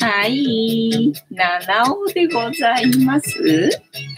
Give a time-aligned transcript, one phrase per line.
[0.00, 1.12] はい。
[1.30, 3.70] 七尾でございます。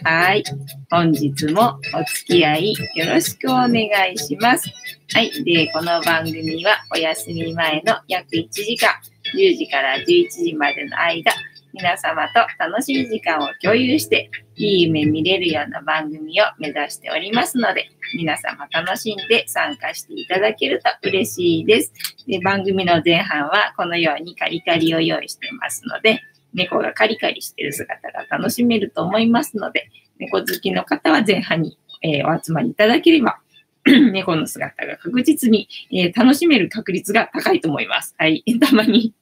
[0.05, 0.45] はい。
[0.91, 4.71] 本日もお付き合いよろしくお願いします。
[5.13, 5.45] はい。
[5.45, 8.91] で、この番組はお休み前の約1時間、
[9.35, 11.33] 10時から11時までの間、
[11.77, 21.93] 皆様と楽しい時間を共有して、いい夢見れるような番組を目指しておりますので、皆様楽しんで参加していただけると嬉しいです。
[22.27, 26.23] で番組の前半はこのようにカリカリを用意してますので、
[26.55, 33.39] 猫がカリカリしてる姿が楽しめると思いますので、猫好きの方は前半に、えー、お集まりいただければ、
[33.85, 38.15] 猫の姿が確実に、えー、楽しめる確率が高いと思います。
[38.19, 38.43] はい。
[38.61, 39.13] たまに、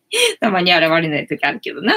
[0.41, 1.95] たまに現れない時あるけどな。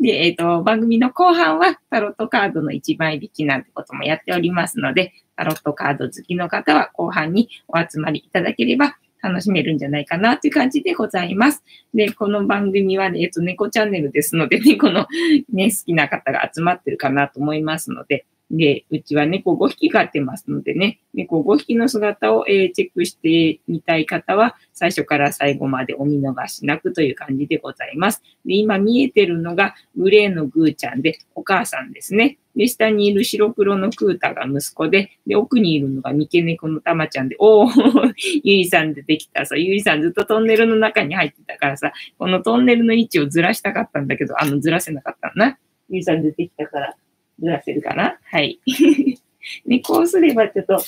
[0.00, 11.62] で、えっ、ー、と、番組の後半はタロットカードの1枚引きなんてこともやっておりますので、タロットカード好きの方は後半にお集まりいただければ楽しめるんじゃないかなという感じでございます。
[11.94, 15.06] で、この番組はね、えっと、猫チャンネルですので、ね、この
[15.52, 18.26] ね、好きな方が集まってるかなと思いますので、
[18.56, 28.22] で、うちは猫5匹飼ってますのでね、猫5匹の姿を、えー、チェックしてみたい方は、最初から最後までお見逃しなくという感じでございます。
[28.44, 32.38] で、今見えてるのがグレーのグーちゃんで、お母さんですね。
[32.54, 45.58] で、下にいる白黒のクータが息子で、で、奥にいるのが三毛猫のたまちゃんで、おー、 ゆいさん出てきたさ、ゆいさんずっとトンネルの中に入ってたからさ、このトンネルの位置をずらしたかったんだけど、あの、ずらせなかったな。
[45.88, 46.96] ゆいさん出てきたから、
[47.40, 48.18] ずらせるかな？
[48.24, 48.60] はい。
[49.66, 50.80] ね、こうすればちょっと、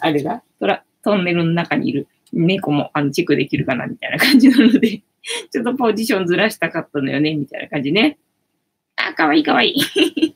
[0.00, 3.86] あれだ、トラ、トンネルの中にいる猫もあのチェックできるかな？
[3.86, 5.02] みたいな感じなので、
[5.50, 8.18] ちょっとポジションずらしたかったのよね、みたいな感じね。
[8.96, 10.34] あ、かわいいかわいい。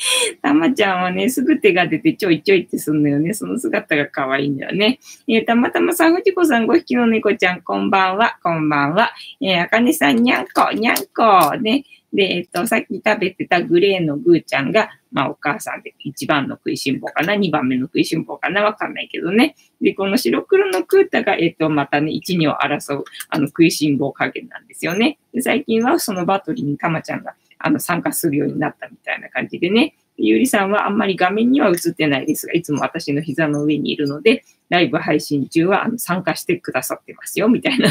[0.42, 3.34] たまちゃんはね、すぐ手が出てちょいちょいってすんのよね。
[3.34, 4.98] その姿が可愛いんだよね。
[5.28, 9.12] えー、たまたまさん、藤子さん5匹の猫ちゃん、こんばんは、こんばんは。
[9.40, 11.56] えー、あかねさん、にゃんこ、にゃんこ。
[11.60, 11.84] ね。
[12.12, 19.54] で、えっと、さっき食べてたグレーのグーちゃんが、まあ、お母さんで一番の食いしん坊かな、二番目の食いしん坊かな、わかんないけどね。
[19.80, 25.18] で、この白黒のクータが、えっと、またね、一、二を争う、あの、食いしん坊加減なんですよね。
[25.32, 29.94] で、最近はそのバトルにたまちゃんが、あの、参加するようになったみたいな感じでね。
[30.16, 37.90] ゆりさんはあんまり画面には映ってないですが、いつも私の膝の上にいるので、ライブ配信中はあの参加してくださってますよ、みたいな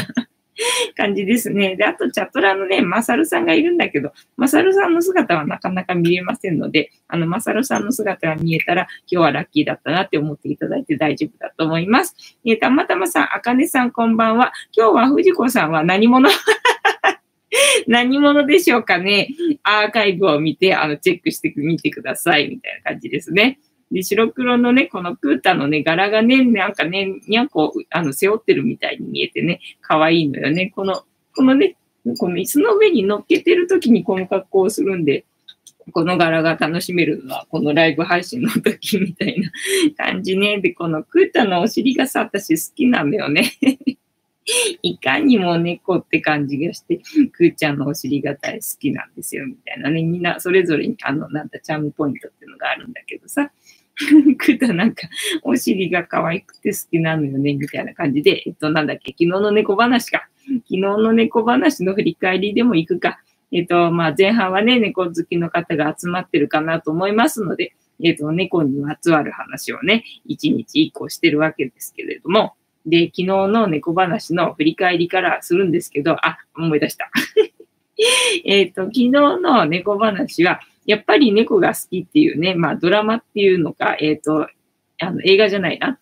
[0.96, 1.76] 感じですね。
[1.76, 12.14] で、あとチャット欄のね、マサルさんがいるんだけど、マサルさんの姿はなかなか見れませんので、あの、マサルさんの姿が見えたら、今日はラッキーだったなって思っていただいて大丈夫だと思います。
[12.44, 14.52] えたまたまさん、あかねさんこんばんは。
[14.76, 16.28] 今日は藤子さんは何者？
[17.86, 19.28] 何者でしょうかね。
[19.62, 23.58] アーカイブを見て、あの、チェックしてみてください、みたいな感じですね。
[23.90, 30.72] で、白黒のね、このクータのね、柄がね、なんかね、にゃんこ、あの、背負ってるみたいに見えてね、可愛いのよね。
[30.74, 31.02] この、
[31.34, 31.76] このね、
[32.18, 35.24] この椅子の上に乗っけてる時にこの格好をするんで、
[35.92, 39.50] この柄が楽しめるのは、このライブ配信の時みたいな
[39.96, 40.60] 感じね。
[40.60, 43.52] で、このクータのお尻がさ、私好きなんだよね
[44.82, 47.00] いかにも猫って感じがして、
[47.32, 50.02] くーちゃんのお尻が大好きなんですよ、みたいなね。
[50.02, 53.50] みんなそれぞれに、あの、なんだ、チャームポイントっていうのがあるんだけどさ。
[54.38, 55.08] くだなんか、
[55.42, 60.28] お尻が可愛くて好きなのよね、みたいな感じで、えっと、なんだっけ、昨日の猫話か。
[60.46, 63.20] 昨日の猫話の振り返りでも行くか。
[63.52, 72.54] えっと、まあ、前半はね、猫好きの方が集まってるかなと思いますので、えっと、猫にまつわる話をね、一日一個してるわけですけれども、
[72.90, 77.10] で、昨日の猫話の振り返りからするんですけど、あ、思い出した。
[78.44, 84.48] えっと、昨日の猫話は、やっぱり猫が好きっていうね、まあドラマっていうのか、えっ、ー、と、
[84.98, 85.98] あの映画じゃないな。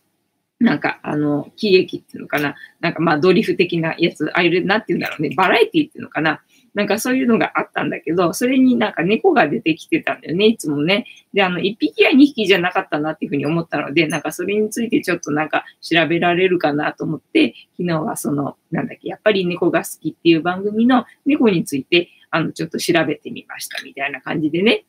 [0.61, 2.57] なんか、あの、喜劇っていうのかな。
[2.81, 5.31] なんかまあドリフ的なやつ、ああいうなって言うんだろうね。
[5.37, 6.41] バラエティっていうのかな。
[6.79, 11.07] なんかそういうのがあったんだけど、それになんか猫が出てきてたんだよね、いつもね。
[11.35, 24.85] で、あの、1匹や2匹じゃなかったなっていうふうに思ったので、なんかそれについてちょっとなんか調べられるかなと思って、昨日はその、なんだっけ、やっぱり猫が好きっていう番組の猫について、あの、ちょっと調べてみましたみたいな感じでね。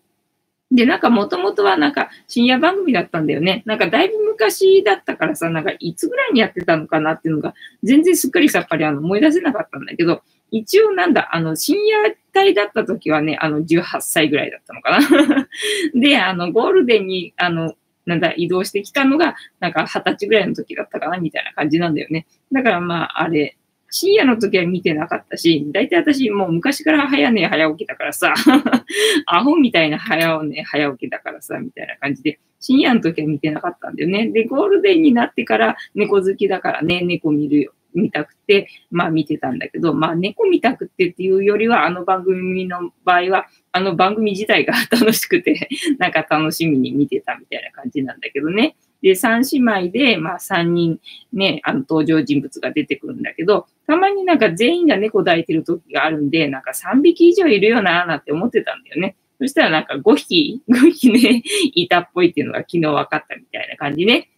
[0.71, 3.63] で、なんかもともとはなんか深夜番組だったんだよね。
[3.65, 15.47] なんかだいぶ昔だったからさ、なんかいつぐらいにやってたのかなっていうのが全然すっかりさっぱりあの思い出せなかったんだけど、一応なんだ、あの深夜帯だった時はね、あの18歳ぐらいだったのかな。
[15.99, 17.75] で、あのゴールデンにあの
[18.09, 22.25] なんだ、移動してきたのが、なんか二十歳ぐらいの時だったかな、みたいな感じなんだよね。
[22.51, 23.55] だからまあ、あれ、
[23.91, 28.33] 深夜の時は見てなかったし、だいたい私もう昔から早寝早起きだからさ、
[29.27, 34.27] アホみたいな早寝早起きだからさ、みたいな感じで、深夜の時は見てなかったんだよね。
[34.29, 37.73] で、ゴールデンになってから猫好きだからね、猫見るよ。
[37.94, 48.75] 見たくて、まあ見てたんだけど、まあ猫見たくてっていうよりは、あの番組の場合は、あの番組自体が楽しくて、 なんか楽しみに見てたみたいな感じなんだけどね。
[49.01, 51.00] で、三姉妹で、まあ三人
[51.31, 59.15] ね、あの登場人物が出てくるんだけど、たまになんか全員が猫抱いてる時があるんで、なんか3匹以上いるよなーなんて思ってたんだよね。
[59.39, 61.44] そしたらなんか5匹、5匹ね、
[61.74, 64.30] いたっぽいっていうのが昨日分かったみたいな感じね。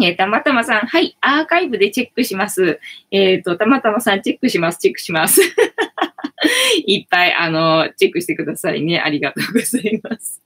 [0.00, 2.78] えー、たまたまさん、はい、アーカイブでチェックします。
[3.10, 5.40] えっ、ー、と、たまたまさん、チェックします、チェックします。
[6.86, 9.00] いっぱい、あの、チェックしてくださいね。
[9.00, 10.40] ありがとうございます。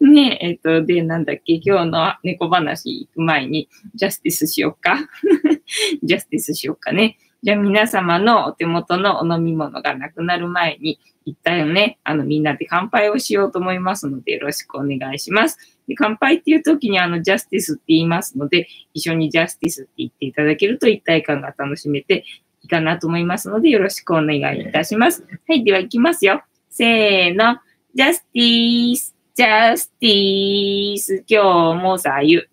[0.00, 5.08] ねえ、えっ、ー、と、で、なんだっけ、今日の猫話行く前に、ジャスティスしよっか。
[6.04, 7.18] ジャスティスしよっかね。
[7.42, 15.58] じゃあ皆様のお手元のお飲み物がなくなる前に、一旦ね、あのみんなで乾杯をしようと思いますのでよろしくお願いします。
[15.88, 22.24] で乾杯っていう時にあのジャスティスって言いますので、一緒にジャスティスって言っていただけると一体感が楽しめて
[22.62, 25.24] いいかなと思いますのでよろしくお願いいたします。
[25.48, 26.42] はい、では行きますよ。
[26.70, 27.58] せーの。
[27.94, 32.48] ジャスティス、ジャスティス、今日もさゆ。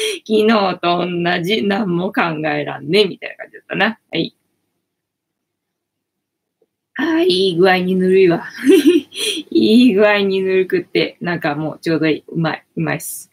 [0.26, 3.98] 昨日と同じ、何も考えらんね、みたいな感じだったな。
[4.10, 4.34] はい。
[6.96, 8.44] あ、いい具合にぬるいわ。
[9.50, 12.24] いい具合にぬるくって、なんかもうちょうどいい。
[12.28, 12.64] うまい。
[12.76, 13.30] うまいっす。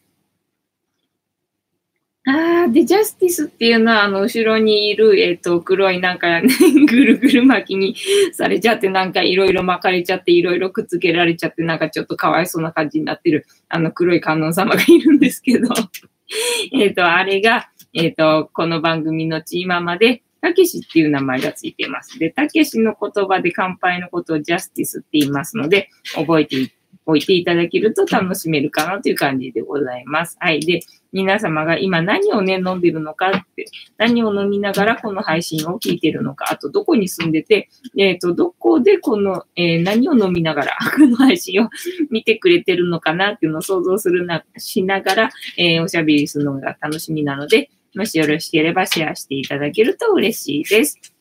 [2.28, 6.48] ああ、で、ジャスティスっていうのは、あの、後ろにいる、えっ、ー、と、黒いなんか、ね、
[6.86, 7.96] ぐるぐる巻きに
[8.32, 15.68] されちゃって、なんかいろいろ巻かれちゃって、いろいろくっつけられちゃって、なんかちょっとかわいそうな感じになってる、あの、黒い観音様がいるんですけど、
[16.72, 22.18] えっと、あれが、えっ、ー、と、この番組のチーママで、たけしっていう名前がついてます。
[22.18, 26.72] で、たけしの言葉で乾杯のことをジャスティスって言いますので、覚えて
[27.06, 30.36] おいていただけると楽しめるかなという感じでございます。
[30.38, 30.60] はい。
[30.60, 30.80] で、
[31.12, 33.66] 皆様が今何をね、飲んでるのかって、
[33.96, 41.68] 何を飲みながらこの配信を聞いてるのか、あとどこに住んでて、えっ、ー、と、どこでこの、えー、何を飲みながらこの配信を
[42.10, 51.17] 見てくれてるのかなっていうのを想像するな、しながら、えー、おしゃべりするのが楽しみなので、もしよろしければシェアしていただけると嬉しいです。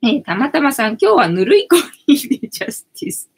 [0.00, 3.30] えー、たまたまさん、今日はぬるいコーヒーで ジャスティス。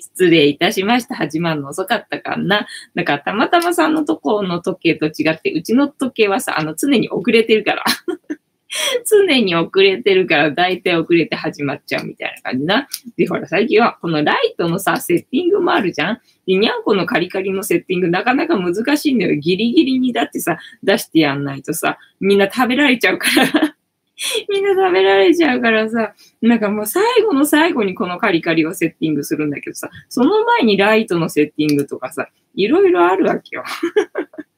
[0.00, 1.14] 失礼いたしました。
[1.14, 2.66] 始まるの遅かったかな。
[2.94, 7.84] だから、たまたまさんのとこの時計と違って、うちの時計はさ、あの、常に遅れてるから。
[9.08, 12.88] 常に遅れてるから、だいたい遅れて始まっちゃうみたいな感じな。
[13.16, 19.36] で、ほら、最近は、このライトのさ、セッティングもあるじゃんで、にゃんこのカリカリのセッティング、なかなか難しいんだよ。
[19.36, 23.76] ギリギリにだってさ、出してやんないとさ、みんな食べられちゃうから
[24.48, 33.64] みんな食べられちゃうからさ、なんかもう最後の最後にこのカリカリをセッティングするんだけどさ、その前にライトのセッティングとかさ、いろいろあるわけよ。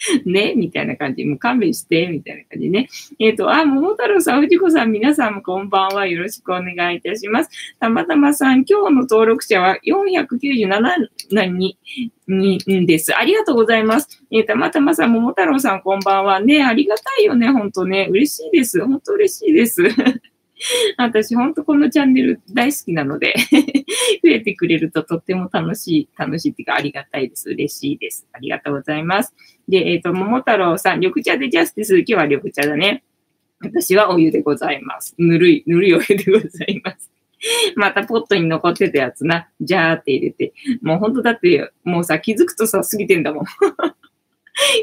[0.24, 1.24] ね、みたいな感じ。
[1.24, 2.88] もう勘弁して、みたいな感じね。
[3.18, 6.06] えっ、ー、と、あ、桃太郎さん、藤子さん、皆さんもこんばんは。
[6.06, 7.50] よろしくお願いいたします。
[7.78, 11.08] たまたまさん、今日の登録者は497
[11.48, 11.76] 人
[12.28, 13.14] にです。
[13.14, 14.24] ありがとうございます。
[14.30, 16.40] えー、たまたまさん、桃太郎さん、こんばんは。
[16.40, 18.08] ね、ありがたいよね、ほんとね。
[18.10, 18.80] 嬉しいです。
[18.80, 19.82] ほんと嬉しいです。
[20.96, 23.34] 私、ほんとこのチャンネル大好きなので
[24.22, 27.50] 増えてくれるととっても楽しい、楽しいっていうかありがたいです。
[27.50, 28.26] 嬉しいです。
[28.32, 29.34] ありがとうございます。
[29.68, 33.04] で、えっ、ー、と、桃太郎さん、緑茶でジャスティス、今日は緑茶だね。
[33.62, 35.14] 私はお湯でございます。
[35.18, 37.10] ぬるい、ぬるいお湯でございます。
[37.76, 40.52] またポットに残ってたやつな、ジャーって入れて。
[40.82, 43.44] もうほんとだって、もうさ、気づくとさ、過ぎてんだもん。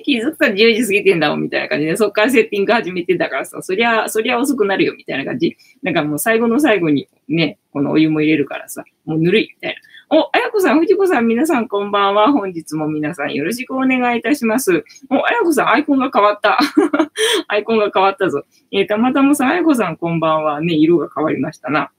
[0.04, 5.58] 気づくと10時過ぎてんだもん、みたいな感じで、そっからセッティング始めてたからさ、そりゃ、そりゃ遅くなるよ、みたいな感じ。
[5.84, 10.18] なんかもう最後の最後にね、このお湯も入れるからさ、もうぬるい、みたいな。
[10.18, 12.32] お、あやこさん、藤子さん、皆さんこんばんは。
[12.32, 14.86] 本日も皆さんよろしくお願いいたします。
[15.10, 16.58] お、あやこさん、アイコンが変わった。
[17.50, 18.46] アイコンが変わったぞ。
[18.72, 20.62] えー、たまたまさん、あやこさん、こんばんは。
[20.62, 21.92] ね、色が変わりましたな。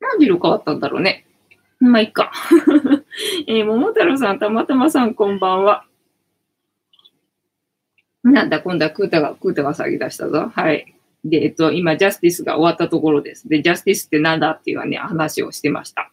[0.00, 1.24] なんで色変わったんだろうね。
[1.78, 2.30] まあ、いっか。
[3.46, 5.84] えー、桃太郎さん、たまたまさん、こんばんは。
[8.22, 10.50] なんだ、今度はクータが、クータが騒ぎ出したぞ。
[10.54, 10.94] はい。
[11.24, 13.48] で、えっと、今、ジャスティスが終わったところです。
[13.48, 16.10] で、ジャスティスってなんだっていうね、話をしてました。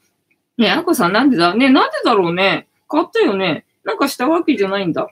[0.58, 1.54] ねあこさんなんでだ？
[1.54, 5.08] ねなんでだろうね変わったよねなんかしたわけじゃないんだ。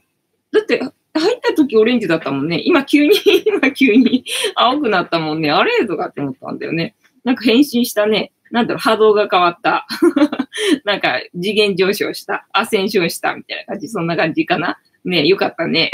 [0.52, 0.92] だって、入
[1.36, 2.62] った時オレンジだったもんね。
[2.66, 3.14] 今急に
[3.46, 4.26] 今急に
[4.56, 5.52] 青くなったもんね。
[5.52, 5.86] あれ？
[5.86, 6.96] とかって思ったんだよね。
[7.24, 8.34] なんか変身したね。
[8.52, 9.88] なんだろう、波動が変わった。
[10.86, 12.48] なんか次元上昇した。
[12.54, 13.88] アセンションしたみたいな感じ。
[13.88, 14.80] そんな感じかな。
[15.04, 15.92] ねよかったね。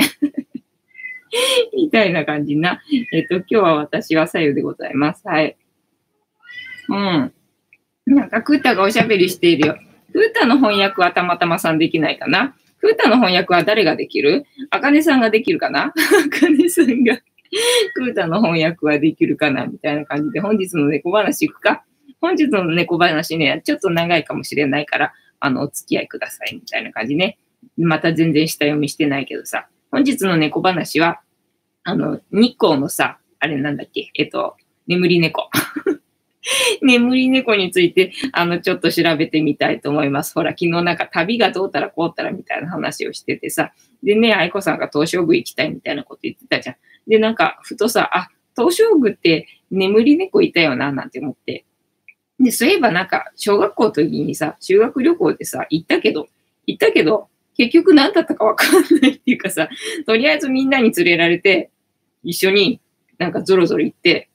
[1.74, 2.81] みたいな感じな。
[3.13, 5.27] えっと、今日は私は左右でございます。
[5.27, 5.55] はい。
[6.89, 7.34] うん。
[8.05, 9.77] なんか、クータがおしゃべりしているよ。
[10.12, 14.46] クータの翻訳はたまたまさんできないかなクータの翻訳は誰ができる？
[14.72, 15.93] あかねさんができるかな？
[15.93, 17.17] あかねさんが
[17.93, 19.67] クータの翻訳はできるかな？
[19.67, 21.84] みたいな感じで、本日の猫話行くか。
[22.22, 27.40] 本日の猫話ね、ちょっと長いかもしれないから、あの、お付き合いくださいみたいな感じね。
[27.78, 31.22] また全然下読みしてないけどさ、本日の猫話は、
[31.84, 34.56] あの、日光のさ、あれなんだっけ、えっと、
[34.88, 35.50] 眠り猫。
[36.82, 40.34] 眠り猫について、あの、ちょっと調べてみたいと思います。
[40.34, 43.74] ほら、昨日なんか旅がどうたらこうたらみたいな話をしててさ。
[44.04, 46.75] でね、愛子さんが東照宮行きたいみたいなこと言ってたじゃん。
[47.08, 51.66] で、なんか、ふとさ、あ、東照宮って眠り猫いたよな、なんて思って。
[52.41, 56.27] で、そういえばなんか、小学校の時にさ、修学旅行でさ、行ったけど、
[56.65, 58.71] 行ったけど、結局何だったかわかん
[59.01, 59.69] ないっていうかさ、
[60.05, 61.69] とりあえずみんなに連れられて、
[62.24, 62.81] 一緒に
[63.19, 64.29] なんかゾロゾロ行って、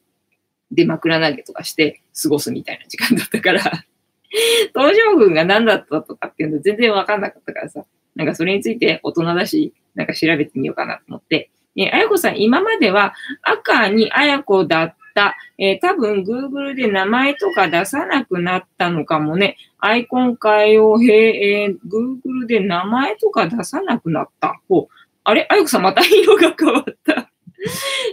[0.71, 3.61] で、枕投げとかして過ごすみたいな時間だったから。
[4.75, 7.85] 東照宮が何だったとかっていうの全然わかんなかったからさ、
[8.15, 19.57] なんかそれについて大人だし、なんか調べてみようかなと思って、えあやこさん、今までは赤にあやこだった、えー、多分 Google で名前とか出さなくなったのかもね。
[19.79, 24.61] アイコン変えよう、へえー、Google で名前とか出さなくなった。
[24.69, 24.95] ほう。
[25.25, 25.47] あれ？
[25.51, 27.31] あゆこさん、また色が変わった。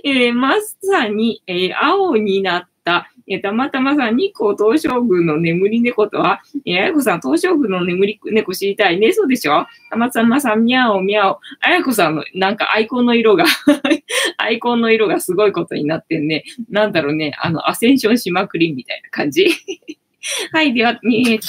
[0.04, 3.12] えー、まさに、えー、青になった。
[3.28, 9.12] えー、たまたまさん、日光東照宮の眠り猫とは、えー、あやこさん、東照宮の眠り猫知りたいね。
[9.14, 9.66] そうでしょ？
[9.90, 11.40] たまたまさん、みゃおみゃお。
[11.62, 13.46] あやこさんの、なんかアイコンの色が
[14.38, 16.44] アイコンの色がすごいことになってんね。
[16.70, 19.48] なんだろうね、あの、アセンションしまくりみたいな感じ
[20.52, 21.48] はい、では、えっ、と、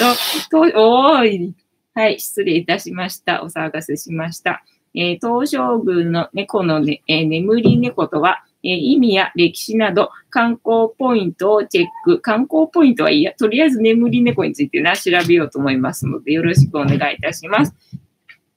[0.50, 1.54] と、おーい。
[1.94, 3.44] はい、失礼いたしました。
[3.44, 4.64] お騒がせしました。
[4.96, 12.20] えー、東照宮の猫の、ねえー、眠り猫とは、意味や歴史など観光ポイントをチェック。
[12.20, 17.74] 観光ポイントはいいや、とりあえず眠り猫についてな、調べようと思いますので、よろしくお願いいたします。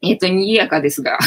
[0.01, 1.17] えっ、ー、と、賑やかですが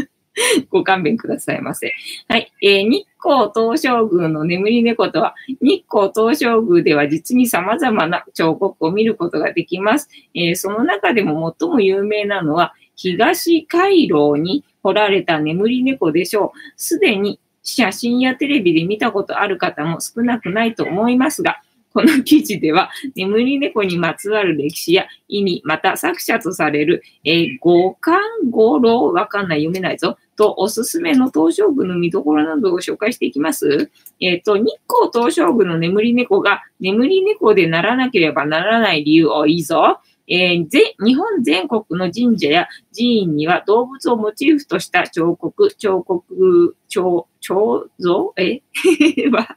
[0.70, 1.92] ご勘弁くださいませ。
[2.28, 2.52] はい。
[2.62, 10.08] えー、日光東照宮の眠り猫とは、日光東照宮では実に様々な彫刻を見ることができます。
[10.34, 16.58] えー、その中でも最も有名なのは、東回廊に掘られた眠り猫でしょう。
[16.76, 21.62] すでに写真やテレビで見たことある方も少なくないと思いますが、
[21.92, 33.90] この記事では、眠り猫にまつわる歴史や意味、また作者とされる、えー、五感五郎、わかんない、読めないぞ、とおすすめの東照宮の見どころなどを紹介していきます。
[34.20, 39.98] えっ、ー、と、日光東照宮の眠り猫が眠り猫でならなければならない理由をいいぞ。
[40.28, 40.68] えー、
[41.04, 48.32] 日本全国の神社や寺院には動物をモチーフとした彫刻、彫刻、彫、彫像？
[48.36, 48.60] え？
[49.30, 49.56] は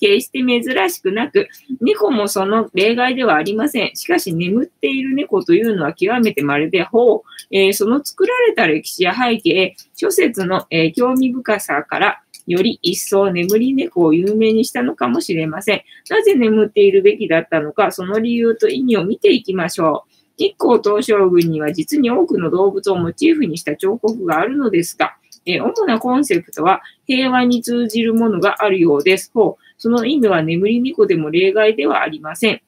[0.00, 1.48] 決して珍しくなく、
[1.80, 3.96] 猫もその例外ではありません。
[3.96, 15.82] しかし眠っている猫というのは極めて稀で、ほう、えー、その作られた歴史や背景、諸説の、えー、興味深さから、より一層眠り猫を有名にしたのかもしれません。
[16.10, 20.14] なぜ眠っているべきだったのか、その理由と意味を見ていきましょう。
[20.36, 29.30] 日光東照宮には実に多くの動物をモチーフにした彫刻があるのですが、え主なコンセプトは平和に通じるものがあるようです。
[29.32, 32.62] ほうその意味は眠り猫でも例外ではありません。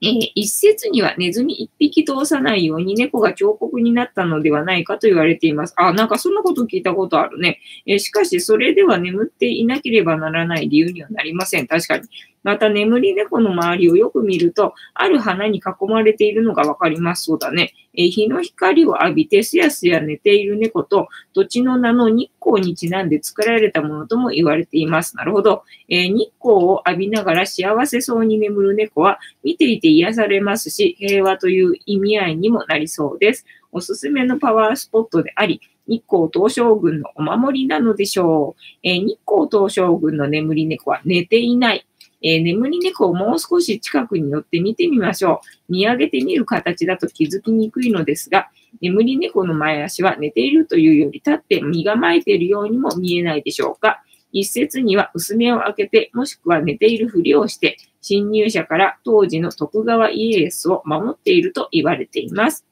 [0.00, 5.74] えー、一説にはネズミ一匹通さないように猫が彫刻になったのではないかと言われています。
[5.76, 7.58] あ、なんかそんなこと聞いたことあるね。
[7.86, 11.66] えー、しかし、それでは眠っていなければならない理由にはなりません。
[11.66, 12.04] 確かに。
[12.42, 17.24] また眠り猫の周りをよく見ると、ある花に囲まれているのがわかります。
[17.24, 17.74] そうだね。
[17.94, 25.16] えー、日の光を浴びてすやすや寝ている猫と、土地の名の日光にちなんで作られたものとも言われています。
[25.16, 25.64] なるほど。
[25.88, 33.44] えー、日光を浴びながら幸せそうに眠る猫は、見ていて癒されますし、平和という意味合いにもなりそうです。
[33.72, 38.62] おすすめのパワースポットであり、日光東照宮のお守りなのでしょう。
[38.82, 41.87] えー、日光東照宮の眠り猫は寝ていない。
[42.22, 45.72] えー、眠り猫をもう少し近くに寄って見てみましょう。
[45.72, 48.48] 見上げてみる形だと気づきにくいのですが、
[48.80, 54.02] 眠り猫の前足は寝ているというより立って身構えているようにも見えないでしょうか。
[54.32, 62.66] 一説には薄目を開けて、もしくは寝ているふりをして、侵入者から当時の徳川家康を守っていると言われています。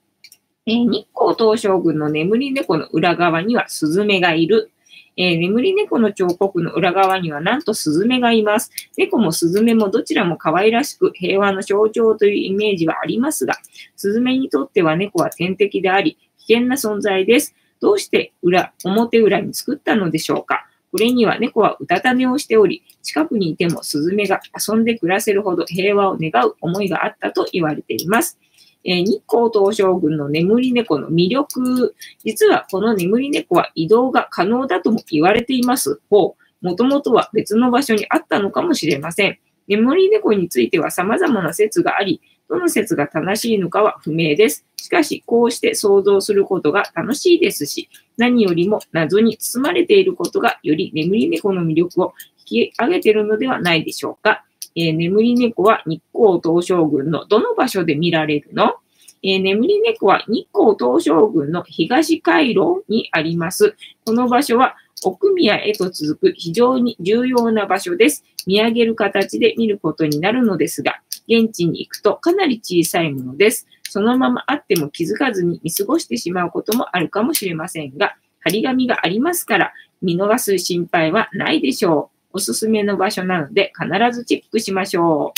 [0.67, 4.73] えー、日光東照宮の眠り猫の裏側にはスズメがいる。
[5.17, 8.71] えー、眠り猫の彫刻の裏側にはなんとスズメがいます。
[8.97, 13.55] 猫もスズメもどちらも可愛らしく平和の象徴というイメージはありますが、
[13.97, 17.55] スズメにとっては猫は天敵であり、危険な存在です。
[17.81, 20.67] どうして裏、表裏に作ったのでしょうか？
[20.93, 28.39] これには猫はうたた寝をしており、近くにいてもスズメが遊んで暮らせるほど平和を願う思いがあったと言われています。
[28.87, 31.95] え、日光東照宮の眠り猫の魅力。
[32.25, 36.01] 実はこの眠り猫は移動が可能だとも言われています。
[36.09, 36.67] ほう。
[36.67, 39.39] もともとは別の場所にあったのかもしれません。
[39.67, 44.65] 眠り猫については様々な説があり、どの説が正しいのかは不明です。
[44.77, 54.46] しかし、こうして想像することが楽しいですし、何よりも謎に包まれていることがより眠り猫の魅力を引き上げているのではないでしょうか。
[54.77, 58.75] えー、眠り猫は日光東照宮のどの場所で見られるの？
[59.23, 63.75] えー、眠り猫は日光東照宮の東回廊にあります。
[64.05, 68.25] この場所は奥宮へと続く非常に重要な場所です。
[68.47, 73.67] 見上げる形で見ることになるのですが、現地に行くとかなり小さいものです。
[73.89, 82.16] そのままあっても気づかずに見過ごしてしまうこともあるかもしれませんが、張り紙がありますから、見逃す心配はないでしょう。
[82.37, 85.33] おすすめの場所なので必ずチェックしましょ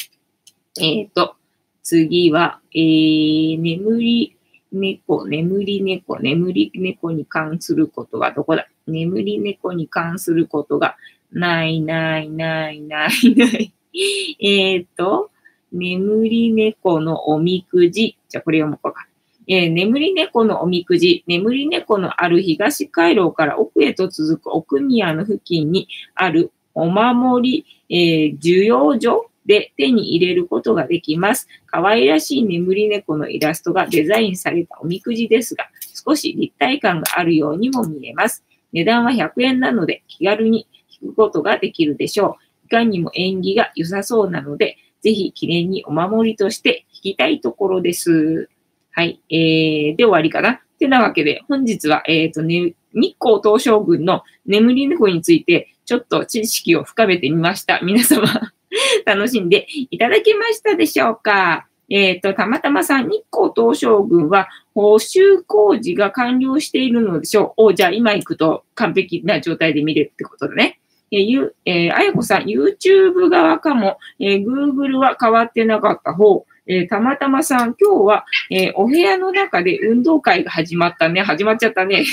[0.76, 0.83] う。
[0.83, 1.37] えっ、ー、と、
[1.85, 4.37] 次は、えー、眠り
[4.73, 8.67] 猫、眠り猫、眠り猫に関することはどこだ？
[8.88, 10.97] 眠り猫に関することが
[11.31, 13.73] ないないないないない。
[14.40, 15.31] えっと、
[15.71, 18.19] 眠り猫のおみくじ。
[18.28, 19.07] じゃあこれ読もうか。
[19.47, 21.23] えー、眠り猫のおみくじ。
[21.28, 25.87] 眠り猫のある東回廊から奥へと続く奥宮の付近に
[26.17, 26.50] ある
[26.82, 31.49] お守り、えー、需要所で手に入れることができます。
[31.66, 35.68] 可愛らしい眠り猫のイラストがデザインされたおみくじですが、
[36.06, 38.44] 少し立体感があるようにも見えます。
[38.73, 40.66] 値段は100円なので気軽に
[41.00, 42.66] 引くことができるでしょう。
[42.66, 48.50] いかにも縁起が良さそうなので、ぜひ記念にお守りとして引きたいところです。
[48.90, 49.20] はい。
[49.30, 50.61] えー、で終わりかな。
[50.78, 57.80] てなわけで、本日は、えっ、ー、とね、日光東照宮の眠り猫について、ちょっと知識を深めてみました。
[57.80, 58.26] 皆様
[59.07, 61.66] 楽しんでいただけましたでしょうか？
[61.88, 67.68] えっ、ー、と、たまたまさん、日光東照宮は補修工事が完了しているのでしょう。
[67.68, 70.78] お、じゃあ今行くと完璧な状態で見れるってことだね。
[71.11, 76.45] えー、ゆ、えー、あやこさん、YouTube 側かも、えー、Google は変わってなかった方。
[76.66, 81.23] えー、たまたまさん、今日は、えー、お部屋の中で運動会が始まったね。
[81.23, 82.04] 始まっちゃったね。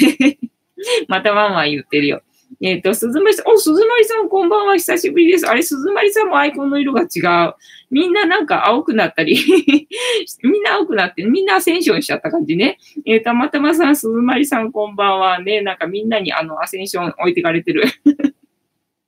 [1.10, 2.22] またワンワン言ってるよ。
[2.62, 5.48] えっ、ー、と、鈴まりさん、お、鈴まりさんこんばんは、久しぶりです。
[5.48, 7.54] あれ、鈴まりさんもアイコンの色が違う。
[7.92, 9.38] みんななんか青くなったり
[10.44, 12.78] みんな青くなって、みんなアセンションしちゃった感じね。
[13.06, 17.84] えー、たまたまさん、鈴まりさんこんばんはね、なんかみんなにあの、アセンション置いてかれてる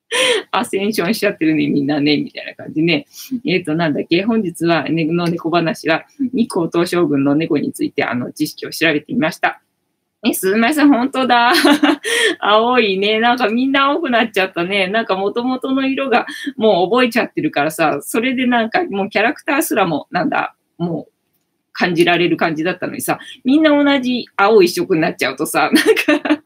[0.51, 3.07] アセンションしちゃってるね、みんなね、みたいな感じね。
[3.45, 9.61] えっ、ー、と、なんだっけ、本日は、ね、の猫話は、日光東照宮の猫について、あの、知識を調べてみました。
[10.29, 11.51] え、すみません、本当だ。
[12.39, 13.19] 青いね。
[13.19, 14.87] なんかみんな青くなっちゃったね。
[14.87, 21.11] なんか元々の色がもう覚えちゃってるからさ、それでなんかもうキャラクターすらも、なんだ、もう
[21.73, 25.69] 感じられる感じだったのにさ、みんな同じ青一色になっちゃうとさ、
[26.09, 26.41] なんか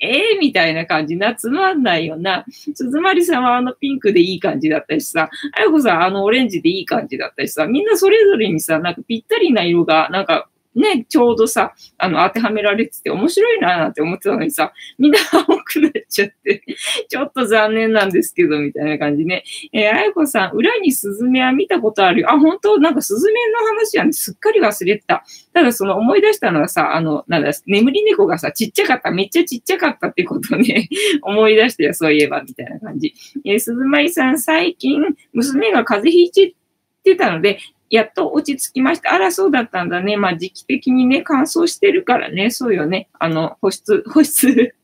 [0.00, 2.44] ええみたいな感じな、つまんないよな。
[2.48, 16.62] 鈴まりさんはあのピンクでいい感じだったしさ、あやこさんあのオレンジでいい感じだったしさ、みんなそれぞれにさ、なんかぴったりな色が、なんかね、ちょうどさ、あの、当てはめられてて面白いななんて思ってたのにさ、みんな青くなっちゃって、
[17.08, 19.44] ちょっと残念なんですけど、みたいな感じね。
[19.72, 22.32] えー、あやこさん、裏にスズメは見たことあるよ。
[22.32, 22.78] あ、本当？
[22.78, 25.24] なんかスズメの話は、ね、すっかり忘れてた。
[25.52, 30.88] ただその思い出したのはさ、あの、なんだ、眠り猫がさ、ちっちゃかった、めっちゃちっちゃかったってことね、
[31.22, 33.14] 思い出してよ、そういえば、みたいな感じ。
[33.44, 36.54] えー、鈴舞さん、最近、娘が風邪ひい
[37.02, 37.58] てたので、
[37.92, 39.12] やっと落ち着きました。
[39.12, 40.16] あら、そうだったんだね。
[40.16, 43.10] まあ、時期的にね、乾燥してるからね、そうよね。
[43.18, 44.74] あの、保湿、 保湿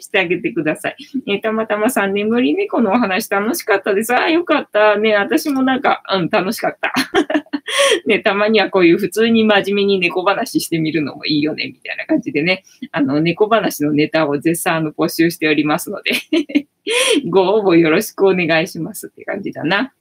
[0.00, 0.96] してあげてください。
[1.28, 4.12] えたまたまさん、眠り猫のお話楽しかったです。
[4.12, 4.96] ああ、よかった。
[4.96, 6.92] ね、私もなんか、うん、楽しかった。
[8.04, 12.64] ね、たまにはこういう普通に真面目に猫話してみるのもいいよね、みたいな感じでね。
[12.90, 16.10] あの、猫話のネタを絶賛の募集しておりますので
[17.30, 19.92] ご応募よろしくお願いしますって感じだな。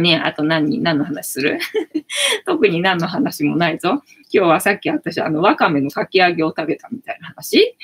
[0.00, 1.58] ねあと何、何の話する？
[2.46, 4.02] 特に何の話もないぞ。
[4.32, 7.76] 今日はさっき私、あの、わかめのかき揚げを食べたみたいな話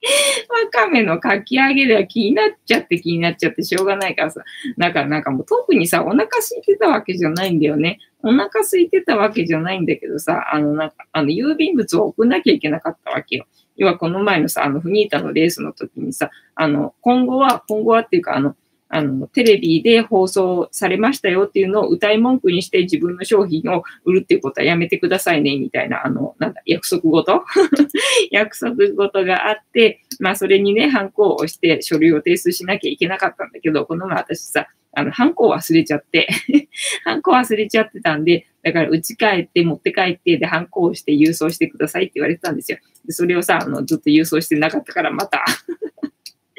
[0.64, 4.42] わかめのかき揚げでは気になっちゃって気になっちゃってしょうがないからさ。
[4.76, 7.98] だからなんかもう特にさ、お腹空いてたわけじゃないんだよね。
[8.22, 13.46] お腹空いてたわけじゃないんだけどさ、あのなんか、あの郵便物を送んなきゃいけなかったわけよ。
[13.76, 18.56] 要はこの前のさ、あのフニータのレースの時にさ、あの、今後は、今後はっていうか、あの、
[18.90, 27.44] あの、テレビで放送されましたよっていうのを歌い文句にして自分の商品を売るっていうことはやめてくださいね、みたいな、あの、なんだ、約束事？
[28.30, 36.28] 約束事があって、まあ、それにね、反抗をして書類を提出しなきゃいけなかったんだけど、この前私さ、あの、反抗忘れちゃって
[37.04, 42.78] 反抗忘れちゃってたんで、だから、家帰って、持って帰って、で、反抗して郵送してくださいって言われてたんですよ。
[43.06, 45.44] でそれをさ、あの、ずっと郵送してなかったから、また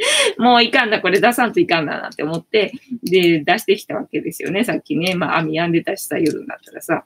[0.38, 5.16] もういかんだ、これ出さんといかんだなって思って、で、出してきたわけですよね、さっきね。
[5.16, 7.06] まあ、網病んでたしさ、夜になったらさ。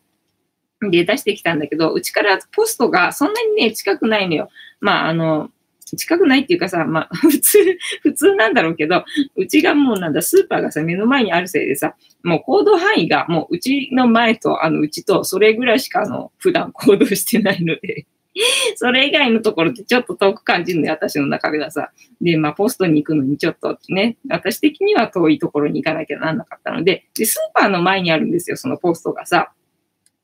[0.82, 4.50] で、出してきたんだけど、うちからポストがそんなにね、近くないのよ。
[4.80, 5.50] まあ、あの、
[5.96, 18.06] 近くないっていうかさ、まあ、 普通、普通なんだろうけど、うちがもうなんだ、スーパーがさ、目の前にあるせいでさ、もう行動範囲がもううちの前と、あの、うちと、それぐらいしか、あの、普段行動してないので
[18.76, 21.92] それ以外のところってちょっと遠く感じるのよ、私の中ではさ。
[22.22, 29.52] で、まあ、ポストに行くのにちょっとね、私的には遠いところに行かなきゃなんなかったので、で、スーパーの前にあるんですよ、そのポストがさ。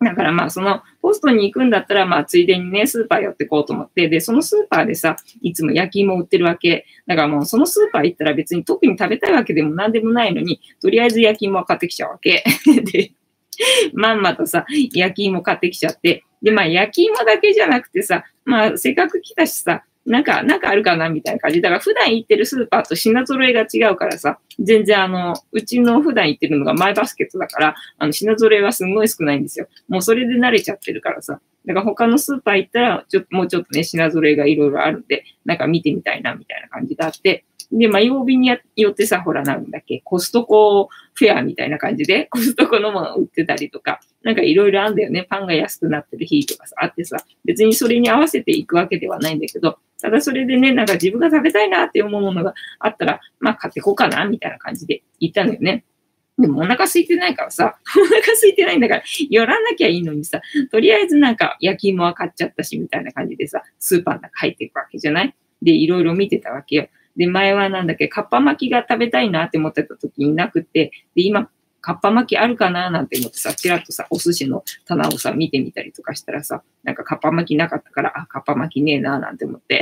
[0.01, 6.85] だからまあそのポストに行くんだったらまあついでにね、スーパー寄ってこうと思って、で、そのスーパーでさ、いつも焼き芋売ってるわけ。
[7.05, 12.43] だからもうそのスーパー行ったら別に特に食べたいわけでも何でもないのに、とりあえず焼き芋は買ってきちゃうわけ。
[12.91, 13.11] で、
[13.93, 21.61] まんまとさ、焼き芋買ってきちゃって、で、まあ焼き芋だけじゃなくてさ、まあせっかく来たしさ、なんか、なんかあるかなみたいな感じ。
[21.61, 29.67] だから普段行ってるスーパーと品揃えが違うからさ、全然あの、うちの普段行ってるのがマイバスケットだから、あの、品揃えはすんごい少ないんですよ。
[29.87, 31.39] もうそれで慣れちゃってるからさ。
[31.65, 45.25] だから他のスーパー行ったら、ちょっと、もうちょっとね、品揃えがいろいろあるんで、なんか見てみたいな、みたいな感じがあって、で、まあ、曜日によってさ、ほら、なんだっけ、コストコフェアみたいな感じで、 コストコのもの売ってたりとか、なんかいろいろあんだよね。
[45.29, 55.83] パンが安くなってる日とかさ、あってさ、別にそれに合わせていくわけではないんだけど、ただそれでね、なんか自分が食べたいなって思うものがあったら、まあ買ってこうかな、みたいな感じで言ったんだよね。
[56.39, 65.35] でもお腹空いてないからさ、 お腹空いてないんだから、寄らなきゃいいのにさ、とりあえずなんか焼き芋は買っちゃったし、みたいな感じでさ、スーパーの中入っていくわけじゃない？
[65.61, 66.87] で、いろいろ見てたわけよ。
[67.17, 71.49] で、前はなんだっけ、かっぱ巻きが食べたいなって思ってた時になくて、で、今、
[71.81, 79.81] かっぱ巻きあるかななんて思ってさ、ちらっとさ、お寿司の棚をさ、見てみたりとかしたらさ、なんかかっぱ巻きなかったから、あ、かっぱ巻きねえななんて思って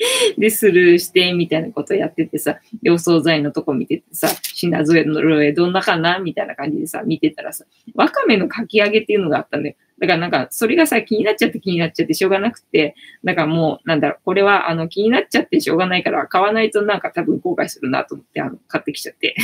[0.38, 9.76] で、スルーして、みたいなことやっててさ、で、お惣菜のとこ見ててさ、品添えのルエどんなかなみたいな感じでさ、見てたらさ、わかめのかき揚げっていうのがあったんだよ。
[10.00, 19.36] だからなんか、それがさ、気になっちゃって気になっちゃってしょうがなくて、だかもう、なんだろう、これは、あの、気になっちゃってしょうがないから、買わないとなんか多分後悔するなと思って、あの、買ってきちゃって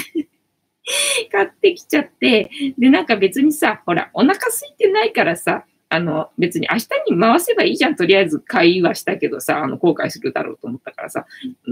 [1.30, 7.96] 買ってきちゃって、で、なんか別にさ、ほら、お腹空いてないからさ、あの、別に明日に回せばいいじゃん。
[7.96, 11.26] とりあえず買いはしたけどさ、あの、後悔するだろうと思ったからさ。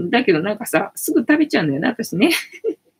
[0.09, 2.29] だけどなんかさ、すぐ食べちゃうんだよね、私ね。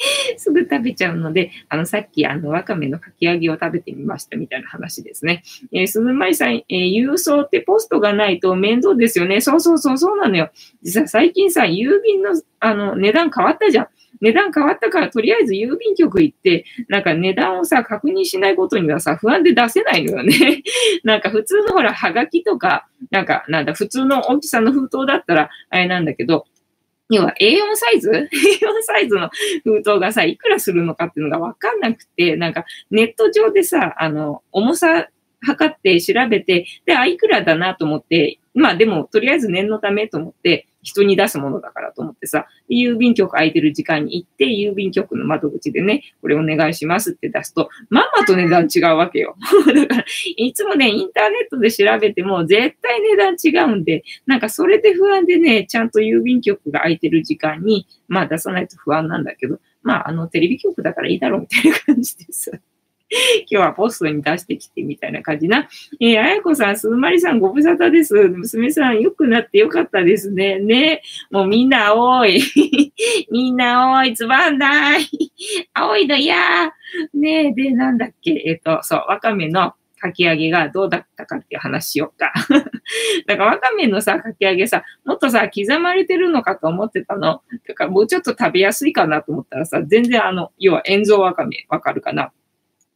[0.36, 5.42] すぐ食べちゃうので、あの、さっき、あの、わかめのかき揚げを食べてみましたみたいな話ですね。
[5.72, 9.40] えー、すずまりさん、え、郵送ってポストがないと面倒ですよね。
[9.40, 10.50] そうそうそう、そうなのよ。
[10.82, 13.88] 実は最近さ、郵便の、あの、値段変わったじゃん。
[14.20, 20.62] 値段変わったから、とりあえず郵便局行って、なんか値段をさ、確認しないことにはさ、不安で出せないのよね。
[21.04, 26.46] なんか普通のほら、はがきとか、なんか、なんだ、普通の大きさの封筒だったら、あれなんだけど、
[27.10, 29.30] 要は A4 サイズ ?A4 サイズの
[29.64, 35.08] 封筒がさ、いくらするのかっていうのがわかんなくて、なんかネット上でさ、あの、重さ
[35.42, 49.36] 測って調べて、で、あ、いくらだなと思って、まあでも、とりあえず念のためと思って、人に出すものだからと思ってさ、郵便局空いてる時間に行って、郵便局の窓口でね、これお願いしますって出すと、まんまと値段違うわけよ。
[49.74, 50.04] だから、
[50.36, 62.52] いつもね、インターネットで調べても絶対値段違うんで、なんかそれで不安でね、ちゃんと郵便局が空いてる時間に、まあ出さないと不安なんだけど、まああのテレビ局だからいいだろうみたいな感じでさ。
[63.46, 65.68] 今日はポストに出してきてみたいな感じな。
[66.00, 68.14] えー、あやこさん、すずまりさん、ご無沙汰です。
[68.14, 70.58] 娘さん、良くなってよかったですね。
[70.60, 71.02] ね。
[71.30, 72.40] もうみんな青い。
[73.30, 74.14] みんな青い。
[74.14, 75.08] つまんない。
[75.74, 76.36] 青いの嫌。
[77.14, 78.42] ねで、なんだっけ。
[78.46, 82.32] えっ、ー、と、そう、わかめのかき揚げがどうだったかっていう話しようか。
[83.26, 87.42] だからわかめのさ、かき揚げさ、もっとさ、刻まれてるのかと思ってたの。
[87.68, 92.32] だからもうちょっと食べやすいかなと思ったらさ、全然あの、要は塩蔵わかめわかるかな。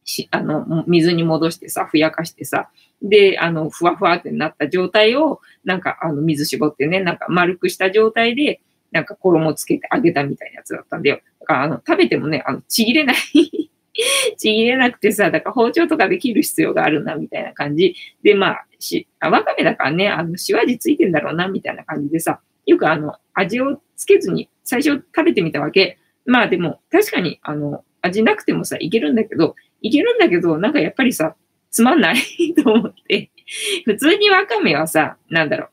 [0.05, 2.69] し、あの、水に戻してさ、ふやかしてさ、
[3.01, 11.19] で、あの、ふわふわってなった状態を、なんか、あの、水絞ってね、なんか丸くした状態で、なんか衣つけて揚げたみたいなやつだったんだよ。
[11.41, 13.15] だから、あの、食べてもね、あの、ちぎれない
[14.37, 17.95] ちぎれなくてさ、だから包丁とかで切る必要があるな、みたいな感じ。
[18.23, 25.97] で、まあ、し、あわかめだからね、あの、塩味ついてんだろうな、みたいな感じでさ、よくあの、味をつけずに最初食べてみたわけ。
[26.25, 31.35] まあでも、確かに、あの、味なくてもさ、いけるんだけど、いけるんだけど、なんかやっぱりさ、
[31.69, 32.15] つまんない
[32.55, 33.29] と思って、
[33.85, 35.69] 普通にわかめはさ、なんだろう。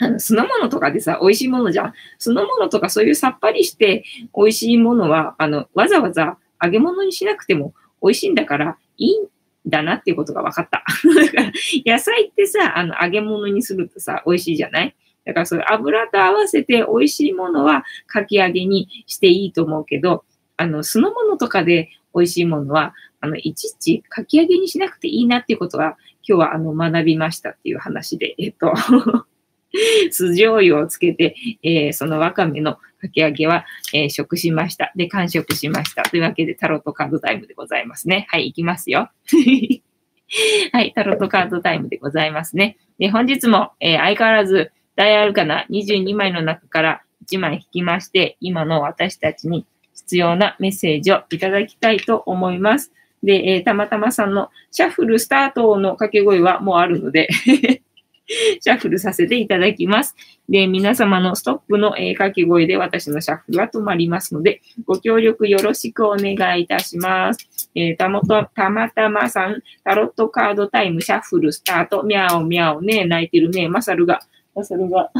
[0.00, 1.92] あの、酢の物とかでさ、美味しいものじゃん。
[2.18, 4.04] 酢の物とかそういうさっぱりして
[4.36, 9.26] 美味しいものは、あの、わざわざ揚げ物にしなくても美味しいんだからいいん
[9.66, 10.84] だなっていうことが分かった。
[11.24, 11.52] だから、
[11.86, 14.94] 野菜ってさ、あの、揚げ物にするとさ、美味しいじゃない？
[15.24, 20.24] だからそれ油と合わせて美味しいものはかき揚げにしていいと思うけど、
[20.56, 25.96] あの、酢の物とかで美味しいものは、あの、いちいちかき揚げにしなくていいなっていうことは、
[26.28, 28.74] 今日はあの、学びましたっていう話で、えっと
[30.10, 34.92] 酢醤油をつけて、えー、そのわかめのかき揚げは、えー、食しました。
[34.96, 36.02] で、完食しました。
[36.02, 38.26] というわけで、タロットカードタイムでございますね。
[38.30, 39.10] はい、いきますよ。
[40.72, 42.76] はい、タロットカードタイムでございますね。
[42.98, 49.66] で、本日も、えー、相変わらず、大アルカナ22枚の中から1枚引きまして、今の私たちに
[49.98, 52.92] 必要なメッセージをいただきたいと思います。
[53.22, 57.28] で、えー、たまたまさんのシャッフルスタートの掛け声はもうあるので
[58.60, 60.14] シャッフルさせていただきます。
[60.48, 67.70] で、皆様のストップの、えー、掛け声で私のシャッフルは止まりますので、ご協力よろしくお願いいたします。
[67.74, 74.20] えー、たもと、たまたまさん、タロットカードタイム、シャッフルスタート、みゃおみゃおね、泣いてるね、マサルが、
[74.54, 75.10] マサルが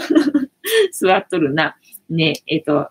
[0.93, 1.77] 座っとるな。
[2.11, 2.91] ね、えっ、ー、と、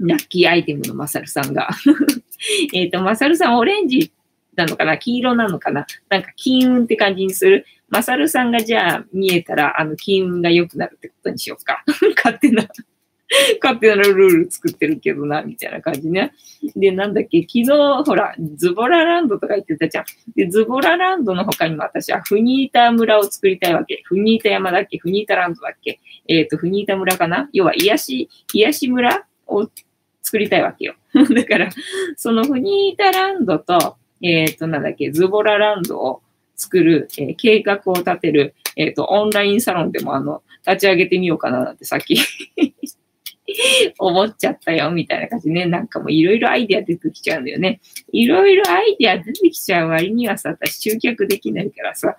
[0.00, 1.70] ラッキーアイテムのマサルさんが
[2.74, 4.12] えっと、マサルさんオレンジ
[4.56, 4.98] なのかな？
[4.98, 5.86] 黄色なのかな？
[6.08, 7.66] なんか金運って感じにする？
[7.88, 11.84] マサルさんがじゃあ見えたら、あの、金運が良くなるってことにしようか。
[12.16, 12.66] 勝手な
[13.62, 16.32] 勝手なルール作ってるけどな、みたいな感じね。
[16.76, 20.04] で、なんだっけ、昨日、ほら、ズボラランドとか言ってたじゃん。
[20.36, 24.02] で、ズボラランドの他にも私はフニータ村を作りたいわけ。
[24.04, 24.98] フニータ山だっけ？
[24.98, 26.00] フニータランドだっけ？
[26.28, 27.48] えっ、ー、と、フニータ村かな？
[27.52, 29.68] 要は、癒し、癒し村を
[30.22, 30.94] 作りたいわけよ。
[31.14, 31.70] だから、
[32.16, 36.22] そのフニータランドと、えっ、ー、と、なんだっけ、ズボラランドを
[36.56, 42.16] 作る、えー、計画を立てる、えっ、ー、と、オンラインサロンでもあの、立ち上げてみようかななんてさっき
[43.98, 45.66] 思っちゃったよ、みたいな感じね。
[45.66, 47.80] なんかもういろいろアイディア出てきちゃうんだよね。
[48.12, 52.16] いろいろアイディア出てきちゃう割にはさ、私集客できないからさ。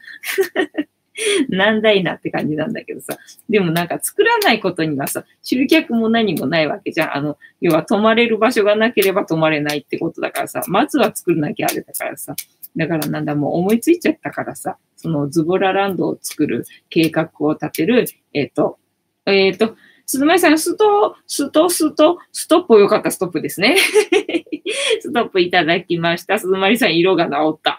[1.50, 3.18] なんだいなって感じなんだけどさ。
[3.50, 7.18] でもなんか作らないことにはさ、集客も何もないわけじゃん。
[7.18, 12.36] あの、要は泊まれる場所がなければ泊まれないってことだからさ、まずは作らなきゃあれだからさ。
[12.76, 18.78] だからなんだ、もう思いついちゃったからさ、そのズボラランドを作る計画を立てる、えっ、ー、と、
[19.26, 19.76] えっ、ー、と、
[20.08, 23.78] すずまりさん、スト、スト、スト、ストップよかった、ストップですね。
[25.02, 26.38] ストップいただきました。
[26.38, 27.75] すずまりさん、色が治った。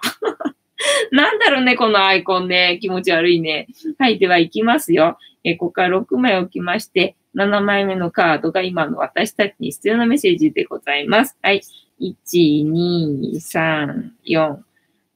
[1.12, 2.79] なんだろうね、このアイコンね。
[2.81, 3.66] 気持ち悪いね。
[3.99, 5.19] はい、では行きますよ。
[5.45, 11.37] えここから6枚置きまして、7枚目のカードが今の私たちに必要なメッセージでございます。
[11.42, 11.62] はい。
[12.01, 14.57] 1、2、3、4、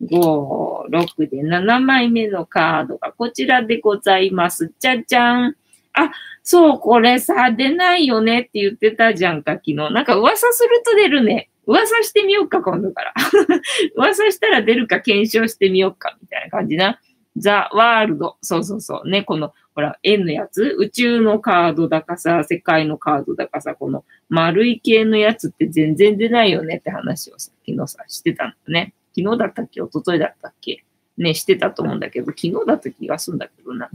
[0.03, 4.73] 5、6で7枚目のカードがこちらでございます。
[4.79, 5.57] じゃじゃん。
[5.93, 9.75] あ、そう、これさ、出ないよねって言ってたじゃんか、昨日。
[9.75, 11.51] なんか噂すると出るね。
[11.67, 13.15] 噂してみようか、今度から。
[13.97, 17.01] 噂したら出るか検証してみようか、みたいな感じな。
[17.37, 18.37] ザ・ワールド。
[18.43, 19.09] そうそうそう。
[19.09, 28.95] ね、この、ほら、円のやつ宇宙のカードだかさ、世界のカードだかさ、この丸い系のやつって全然出ないよねって話をさ、昨日さ、してたんだね。
[29.17, 29.81] 昨日だったっけ？
[29.81, 30.85] 一昨日だったっけ？
[31.19, 33.89] ね、してたと思うんだけど、昨日だった気がするんだけどな。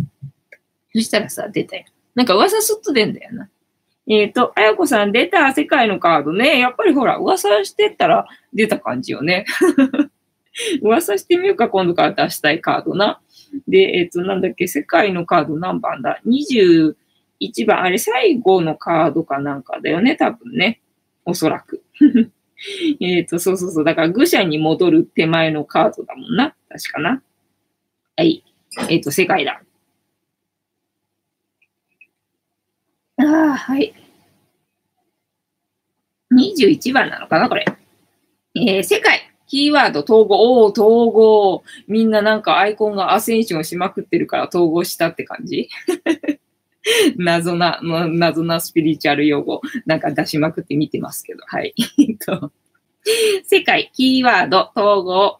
[0.93, 1.83] そしたらさ、出たよ。
[2.15, 3.49] なんか噂すっと出んだよな。
[4.07, 6.59] えっ、ー、と、あやこさん出た世界のカードね。
[6.59, 9.45] やっぱりほら、噂してたら出た感じよね。
[10.81, 13.19] 噂してみようか、今度から出したいカードな。
[13.67, 16.95] で、えっ、ー、と、なんだっけ、世界のカード何番だ ?21
[17.65, 17.81] 番。
[17.81, 20.81] あれ、最後のカードかなんかだよね、多分ね。
[21.25, 21.83] おそらく。
[23.01, 23.83] えっと、そうそうそう。
[23.83, 26.55] だから、愚者に戻る手前のカードだもんな。
[26.69, 27.21] 確かな。
[28.15, 28.43] はい。
[28.89, 29.61] えっ、ー、と、世界だ。
[33.25, 33.93] ああ、はい。
[36.33, 37.65] 21番なのかな、これ。
[38.55, 39.31] えー、世界。
[39.47, 40.35] キーワード統合。
[40.35, 41.63] おお、統合。
[41.87, 45.69] みんななんかアイコンがアセンションしまくってるから統合したって感じ？
[47.17, 51.41] 謎な、謎なスピリチュアル用語なんか出しまくって見てますけど。
[51.47, 51.73] はい。
[53.45, 55.39] 世界、キーワード、統合。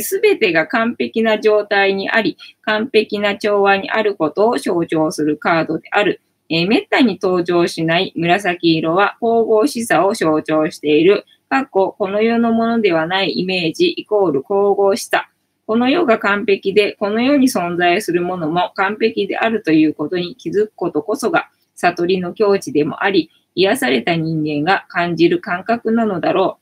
[0.00, 6.20] す、べ、てが完璧な状態にあり、完璧な調和にあることを象徴するカードである。
[6.54, 11.24] えー、めったに登場しない紫色は神々しさを象徴している。
[11.48, 15.28] かっこ、この世のものではないイメージイコール神々しさ。
[15.66, 26.60] この世が完璧で、この世に存在するものも完璧であるということに気づくことこそが、悟りの境地でもあり、癒された人間が感じる感覚なのだろ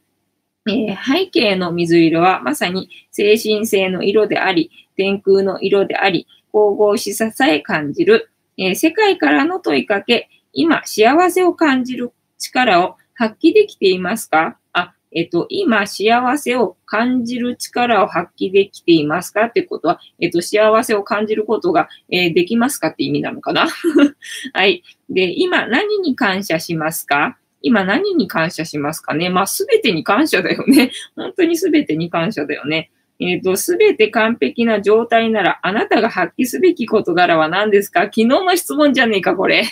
[0.64, 0.70] う。
[0.70, 8.31] えー、背景の水色はまさに精神性の色であり、天空の色であり、神々しささえ感じる。
[8.56, 14.58] え、世界からの問いかけ、今幸せを感じる力を発揮できていますか？
[14.72, 19.46] あ、えっと、今、幸せを感じる力を発揮できていますか？
[19.46, 22.88] ってことは、えっと、幸せを感じることが、えー、できますか？
[22.88, 23.68] って意味なのかな？
[24.52, 24.82] はい。
[25.08, 27.38] で、今、何に感謝しますか？
[27.64, 29.30] 今何に感謝しますかね？
[29.30, 30.90] まあ、すべてに感謝だよね。
[31.14, 32.90] 本当にすべてに感謝だよね。
[33.30, 38.02] えっ、ー、と、すべて完璧な状態なら、あなたが発揮すべき事柄は何ですか？
[38.02, 39.64] 昨日の質問じゃねえか、これ。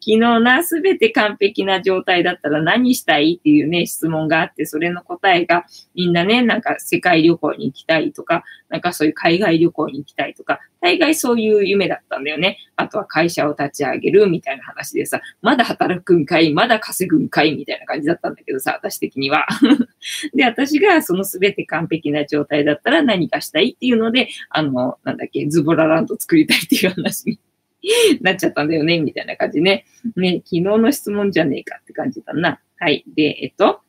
[0.00, 12.58] 昨日な、すべて完璧な状態だったら何したいっていうね、質問があって、それの答えが、みんなね、なんか世界旅行に行きたいとか、なんかそういう海外旅行に行きたいとか、大概そういう夢だったんだよね。
[12.76, 19.46] あとは会社を立ち上げるみたいな話でさ、まだ働くんかい、まだ稼ぐんかいみたいな感じだったんだけどさ、私的には。
[20.34, 27.38] で、私がその全て完璧な状態だったら何かしたいっていうので、あの、なんだっけ、ズボラランド作りたいっていう話に
[28.20, 29.84] なっちゃったんだよね、みたいな感じね。
[30.16, 32.60] ね、昨日の質問じゃねえかって感じだな。
[32.78, 33.04] はい。
[33.14, 33.80] で、えっと、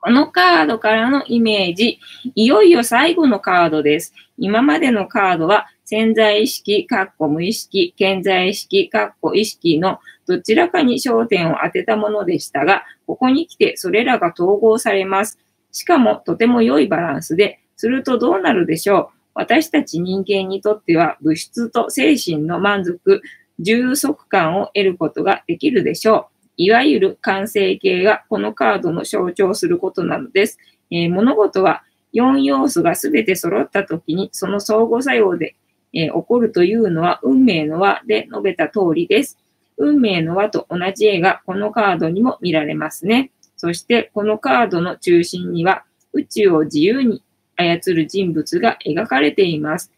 [0.00, 1.98] このカードからのイメージ、
[2.34, 4.14] いよいよ最後のカードです。
[4.38, 15.38] 今までのカードは潜在意識、かっこ無意識、健在意識、かっこ意識のどちらかに焦点を当てたものでしたが、ここに来てそれらが統合されます。
[15.72, 19.15] しかもとても良いバランスで、するとどうなるでしょう？
[19.36, 23.20] 私たち人間にとっては物質と精神の満足、
[23.58, 26.36] 充足感を得ることができるでしょう。
[26.56, 30.58] いわゆる完成形がこのカードの象徴することなのです。
[30.90, 31.82] えー、物事は
[32.14, 35.54] 4要素が全て揃った時にその相互作用で、
[35.92, 39.36] えー、起こるというのは運命の輪で述べた通りです。
[39.76, 43.32] 運命の輪と同じ絵がこのカードにも見られますね。
[43.58, 47.22] そしてこのカードの中心には宇宙を自由に
[47.56, 49.92] 操る人物が描かれています。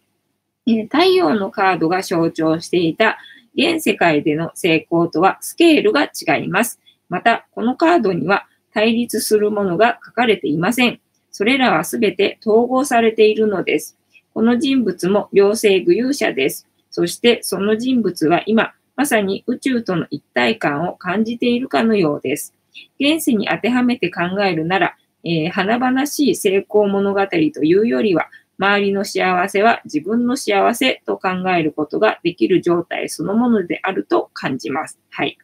[0.91, 3.19] 太陽のカードが象徴していた
[3.57, 6.81] 現世界での成功とはスケールが違います。
[7.09, 11.01] また、このカードには対立するものが書かれていません。
[11.31, 13.97] それらはすべて統合されているのです。
[14.35, 16.69] この人物も両性具有者です。
[16.91, 22.55] そしてその人物は今、まさに宇宙との一体感を感じているかのようです。
[23.01, 28.29] 現世に当てはめて考えるなら、えー、華々しい成功物語というよりは、
[28.59, 34.99] 周りの幸せは自分の幸せと考えることができる状態そのものであると感じます。
[35.11, 35.39] はい。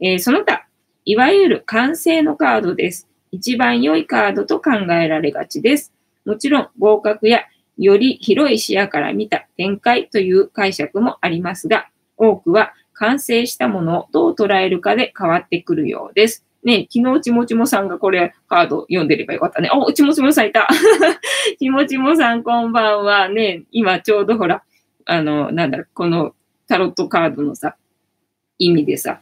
[0.00, 0.66] えー、その他、
[1.04, 3.08] いわゆる完成のカードです。
[3.30, 5.92] 一番良いカードと考えられがちです。
[6.24, 7.44] もちろん合格や
[7.78, 16.45] より広い視野から見た展開という解釈もありますが、多くは完成したものをどう捉えるかで変わってくるようです。
[16.66, 19.70] ね、昨日ちもちもさんがこれカード読んでればよかったね。
[19.72, 20.68] お、ちもちもさんいた。
[21.58, 23.28] ちもちもさんこんばんは。
[23.28, 24.62] ね、今ちょうどほら、
[25.06, 26.34] あの、なんだろ、この
[26.66, 27.76] タロットカードのさ、
[28.58, 29.20] 意味でさ、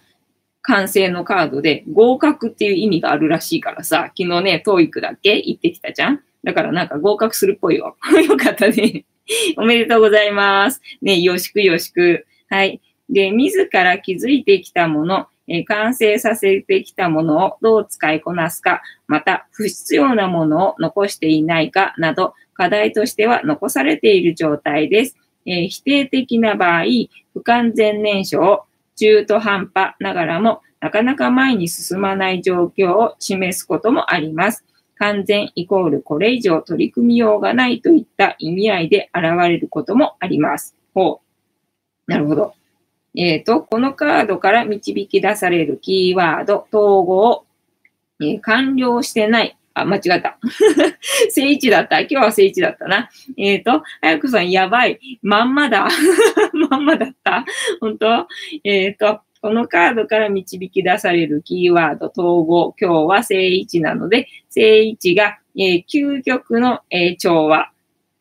[0.62, 5.36] 完成のカードで合格っていう意味があるらしいからさ、昨日ね、トーイックだっけ？
[5.36, 6.20] 行ってきたじゃん？
[6.42, 7.96] だからなんか合格するっぽいよ。
[8.26, 9.04] よかったね。
[9.56, 10.80] おめでとうございます。
[11.02, 12.26] ね、よしくよしく。
[12.48, 12.80] はい。
[13.10, 25.16] で、自ら気づいてきたもの、えー、完成させてきたものをどう使いこなすか、また不必要なものを残していないかなど、課題としては残されている状態です。
[25.46, 26.84] えー、否定的な場合、
[27.32, 28.62] 不完全燃焼、
[28.96, 34.64] 中途半端ながらもなかなか前に進まない状況を示すこともあります。
[34.96, 40.76] 完全イコールこれ以上取り組みようがないといった意味合いで現れることもあります。
[40.94, 41.20] ほ
[42.06, 42.10] う。
[42.10, 42.54] なるほど。
[43.16, 47.44] えっ、ー、と、このカードから導き出されるキーワード、統合、
[48.20, 49.56] えー、完了してない。
[49.74, 50.38] あ、間違った。
[51.30, 52.00] 聖一だった。
[52.00, 53.10] 今日は聖一だったな。
[53.36, 54.98] えっ、ー、と、あやこさん、やばい。
[55.22, 55.88] まんまだ。
[56.70, 57.44] まんまだった。
[57.80, 58.26] 本当？
[58.62, 62.74] えっ、と、このカードから導き出されるキーワード、統合。
[62.80, 67.70] 今日は聖一なので、聖一が、え究極の、え調和、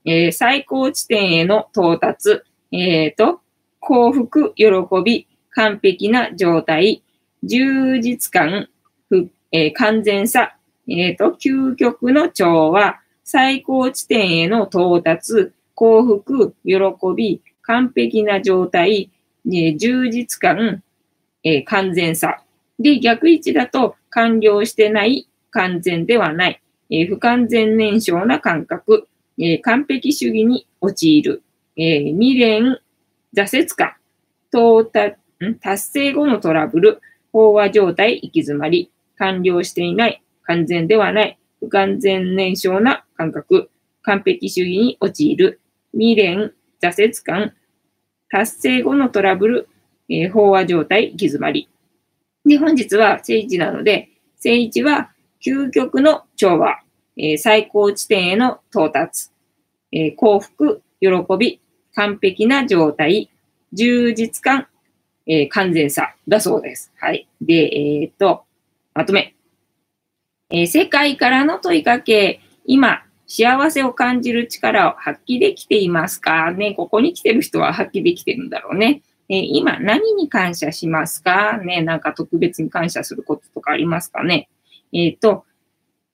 [0.06, 3.42] え最高地点への到達、えっ、と、
[3.86, 4.65] 幸福、喜
[5.04, 7.04] び、完璧な状態、
[7.43, 8.69] 充実感、
[9.52, 10.56] えー、完全さ、
[10.88, 16.78] えっ、ー、と、究極の調和、最高地点への到達、幸福、喜
[17.15, 19.12] び、完璧な状態、
[19.46, 20.82] えー、充実感、
[21.43, 22.41] えー、完全さ。
[22.80, 31.43] で、逆位置だと、完了してない、完全ではない、えー、不完全燃焼な感覚、え、完璧主義に陥る、
[31.76, 32.78] え、未練、
[33.36, 33.95] 挫折感、
[34.51, 35.17] 到達、
[35.59, 37.01] 達成後のトラブル、
[37.34, 43.69] 飽和状態、行き詰まり、完了していない、完全ではない、不完全燃焼な感覚、
[44.03, 45.61] 完璧主義に陥る、
[45.93, 47.53] 未練、挫折感、
[48.29, 49.69] 達成後のトラブル、
[50.09, 51.69] えー、飽和状態、行き詰まり。
[52.45, 55.11] で、本日は聖一なので、聖一は
[55.43, 56.81] 究極の調和、
[57.17, 59.29] えー、最高地点への到達、
[59.91, 61.09] えー、幸福、喜
[61.39, 61.61] び、
[61.96, 63.30] 完璧な状態、
[63.72, 64.68] 充実感、
[65.26, 66.91] えー、完全さだそうです。
[67.00, 67.28] はい。
[67.41, 67.54] で、
[68.02, 68.44] えっ、と、
[68.94, 69.36] まとめ。
[70.50, 79.02] え世界からの問いかけ、今、幸せを感じる力を発揮できていますかね、ここに来てる人は発揮できてるんだろうね。
[79.30, 84.50] えー、今何に感謝しますかね、なんか特別に感謝することとかありますかね？
[84.91, 85.46] えっ、と、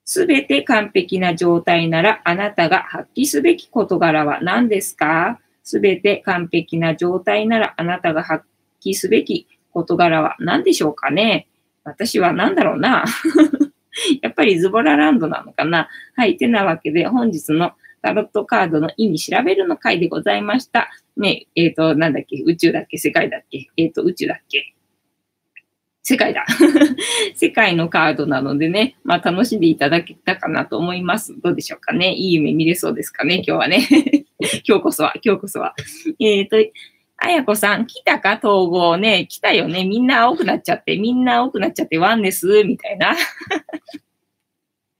[0.04, 5.40] すべて完璧な状態ならあなたが発揮すべき事柄は何ですか？
[5.70, 8.44] すべて完璧な状態ならあなたが発
[8.84, 11.46] 揮すべき事柄は何でしょうかね？
[11.84, 13.04] 私は何だろうな？
[14.20, 15.88] やっぱりズボラランドなのかな？
[16.16, 16.36] はい。
[16.36, 20.90] てなわけで本日のタロットカードの意味調べるの回でございました。
[21.16, 22.42] ね、えっ、ー、と、なんだっけ？
[22.44, 22.98] 宇宙だっけ？
[22.98, 23.68] 世界だっけ？
[23.76, 24.74] えっ、ー、と、宇宙だっけ？
[26.02, 26.46] 世界だ。
[27.34, 31.38] 世界のカードなのでね、まあ楽しんでいただけたかなと思います。
[31.40, 32.14] どうでしょうかね。
[32.14, 33.86] いい夢見れそうですかね、今日はね。
[34.66, 35.74] 今日こそは、今日こそは。
[36.18, 36.56] えっ、ー、と、
[37.18, 38.40] あやこさん、来たか?
[38.42, 39.84] 統合ね、来たよね。
[39.84, 43.14] みんな青くなっちゃって、みんな青くなっちゃってワンです、みたいな。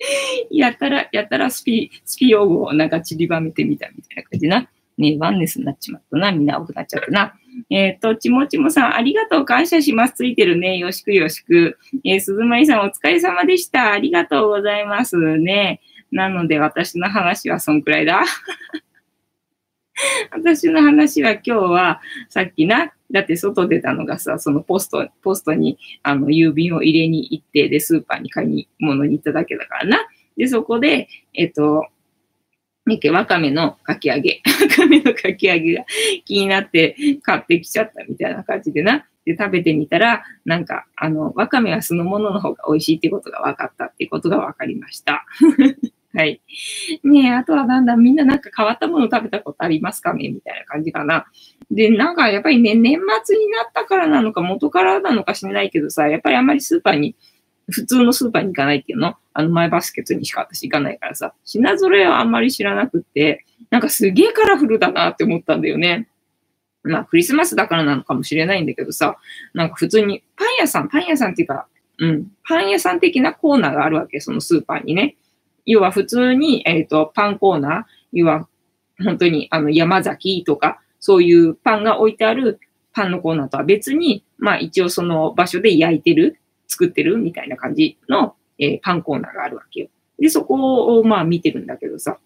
[0.50, 4.68] やたら、やたらスピ、スピ用語をなんか散りばめてみたみたいな感じな。
[4.98, 6.30] ねワンネスになっちまったな。
[6.30, 7.34] みんな青くなっちゃったな。
[7.70, 9.44] えっ、ー、と、ちもちもさん、ありがとう。
[9.44, 10.14] 感謝します。
[10.14, 10.78] ついてるね。
[10.78, 11.78] よしくよしく。
[12.04, 13.92] えー、鈴舞さん、お疲れ様でした。
[13.92, 15.80] ありがとうございますね。
[16.10, 18.24] なので、私の話はそんくらいだ。
[20.32, 29.98] 私の話は今日は、さっきな、だって外出たのがさ、そのポスト、ポストに、あの、郵便を入れに行って、で、スーパーに買い物に行っただけだからな。
[30.36, 31.86] で、そこで、えっと、
[32.86, 34.40] ねけ、わかめのかき揚げ。
[34.62, 35.84] わかめのかき揚げが
[36.24, 39.06] 気になって買ってきちゃったみたいな感じでな。
[39.24, 45.26] で、食べてみたら、なんか、あの、わかめはそのものの方が美味しいってことが分かったってことが分かりました。
[46.12, 46.40] はい。
[47.04, 50.28] ねえ、あとはだんだんみんななんか変わったもの食べたことありますかね？
[50.28, 51.26] みたいな感じかな。
[51.70, 57.14] で、なんかやっぱりね、年末になったからなのか元からなのか知らないけどさ、やっぱりあんまりスーパーに、
[57.70, 59.16] 普通のスーパーに行かないっていうの？
[59.32, 66.08] あの、マイバスケットにしか私行かないからさ、品揃えはあんまり知らなくって、なんかすげえカラフルだなって思ったんだよね。
[66.82, 69.18] まあ、クリスマスだからなのかもしれないんだけどさ、
[69.54, 71.66] なんか普通にパン屋さん、パン屋さんっていうか、
[71.98, 75.16] うん、パン屋さん的なコーナーがあるわけ、そのスーパーにね。
[75.66, 78.48] 要は普通に、えっ、ー、と、パンコーナー、要は
[79.04, 82.58] 本当にあの山崎とか、そういうパンが置いてある
[82.92, 86.39] パンのコーナーとは別に、まあ一応その場所で焼いてる、
[86.70, 89.88] 作ってるみたいな感じの、えー、パンコーナーがあるわけよ。
[90.20, 92.18] で、そこをまあ見てるんだけどさ、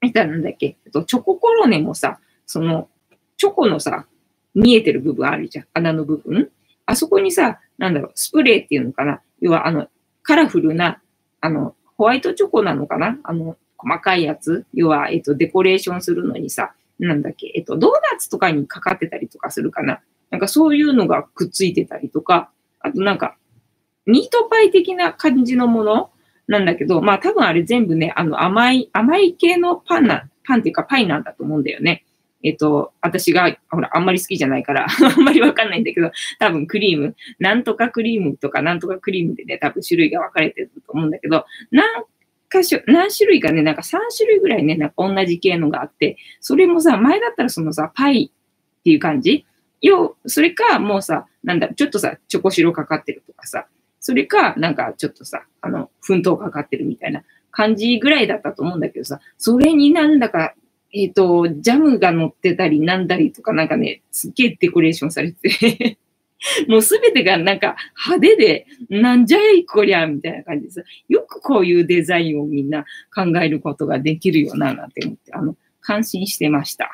[0.00, 2.88] みたいなんだっけ、とチョココロネもさ、その、
[3.36, 4.06] チョコのさ、
[4.54, 5.66] 見えてる部分あるじゃん。
[5.74, 6.50] 穴の部分？
[6.86, 9.20] あそこにさ、なんだろう、スプレーっていうのかな？
[9.40, 9.88] 要は、あの、
[10.22, 11.02] カラフルな、
[11.40, 13.18] あの、ホワイトチョコなのかな？
[13.24, 14.64] あの、細かいやつ？
[14.72, 20.00] 要は、えっと、デコレーションするのにさ、なんだっけ、えっと、ドーナツとかにかかってたりとかするかな？
[20.30, 23.36] なんかそういうのがくっついてたりとか、あとなんか、
[24.06, 26.10] ミートパイ的な感じのもの
[26.46, 32.04] なんだけど、まあ多分あれ全部ね、あの甘い、甘い系のパンな、パンっていうかパイなんだと思うんだよね。
[32.42, 34.86] えっと、私が、ほら、あんまり好きじゃないから、
[35.16, 41.86] あんまりわかんないんだけど、多分クリーム、なんとかクリームとかなんとかクリームでね、多分種類が分かれてると思うんだけど、何
[42.52, 49.46] 箇所、何種類かね、なんか3種類ぐらいね、なんか同じ系のがあって、それもさ、前だったらそのさ、パイっていう感じ？
[49.80, 53.66] よ、それか、もうさ、なんだ、ちょっとさ、チョコシロかかってるとかさ、
[54.04, 60.54] それか、なんかちょっとさ、あの、奮闘かかってるみたいな感じぐらいだったと思うんだけどさ、それになんだか
[60.92, 65.98] えっ、ー、と、ジャムが乗ってたりなんだりとかなんかね、すっげえデコレーションされて
[66.68, 67.76] もうすべてがなんか
[68.06, 72.84] 派手で、なんじゃいこりゃ、みたいな感じでさ、よくこういうデザインをみんな
[73.14, 76.92] 考えることができるよな、なんて思って、あの、感心してました。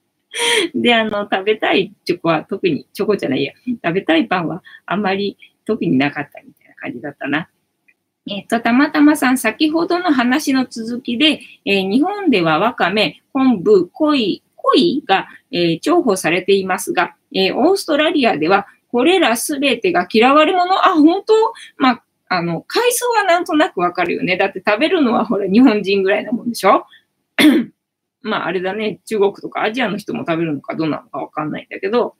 [0.74, 3.52] で、あの、食べたいチョコは特に、チョコじゃないや、
[3.82, 7.48] 食べたいパンはあんまり特になかったみたいな感じだったな。
[8.28, 21.34] えっと、たまたまさん、先ほどの話の続きで、えー、日本ではわかめ、昆布、鯉、鯉が、えー、重宝されていますが、え、オーストラリアでは、これらすべてが嫌われ者、あ、本当？
[21.76, 24.36] まあ、あの、階層はなんとなくわかるよね。
[24.36, 26.86] だって食べるのはほら、日本人ぐらいなもんでしょ？
[28.22, 32.16] まあ、あれだね、中国とかアジアの人も食べるのかどうなのかわかんないんだけど、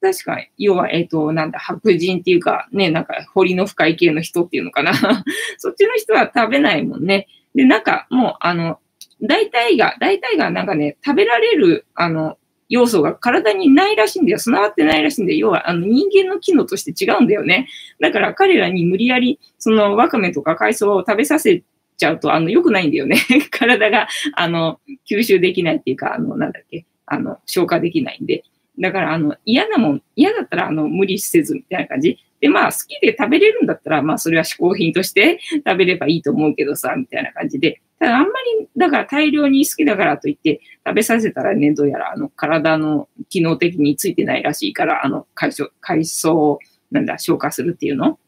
[0.00, 4.92] 確か、要は、えっ、ー、と、なんだ、白人っていうか、ね、なんか、彫りの深い系の人っていうのかな。
[5.58, 7.26] そっちの人は食べないもんね。
[7.54, 8.78] で、なんか、もう、あの、
[9.22, 12.38] 大体が、大体がなんかね、食べられる、あの、
[12.70, 14.38] 要素が体にないらしいんだよ。
[14.38, 15.38] 備わってないらしいんだよ。
[15.38, 17.68] 要は、あの、人間の機能として違うんだよね。
[18.00, 21.62] だから彼らに無理やり、その、ワカメとか海藻を食べさせ
[21.96, 23.16] ちゃうと、あの、良くないんだよね。
[23.50, 24.80] 体が、あの、
[25.10, 28.44] 吸収できないっていうか、あの、なんだっけ、あの、消化できないんで。
[28.78, 32.18] だから、あの、嫌なもん、嫌だったら、あの、無理せずみたいな感じ。
[32.40, 37.80] で、まあ、好きで食べれるんだったら、まあ、それは嗜好品として 食べればいいと思うけどさ、みたいな感じで。
[37.98, 38.28] ただ、あんま
[38.60, 46.58] り、だから大量に好きだからといって食べさせたらね、どうやら、あの、体の機能的についてないらしいから、あの、海藻、海藻を、
[46.90, 48.18] なんだ、消化するっていうの？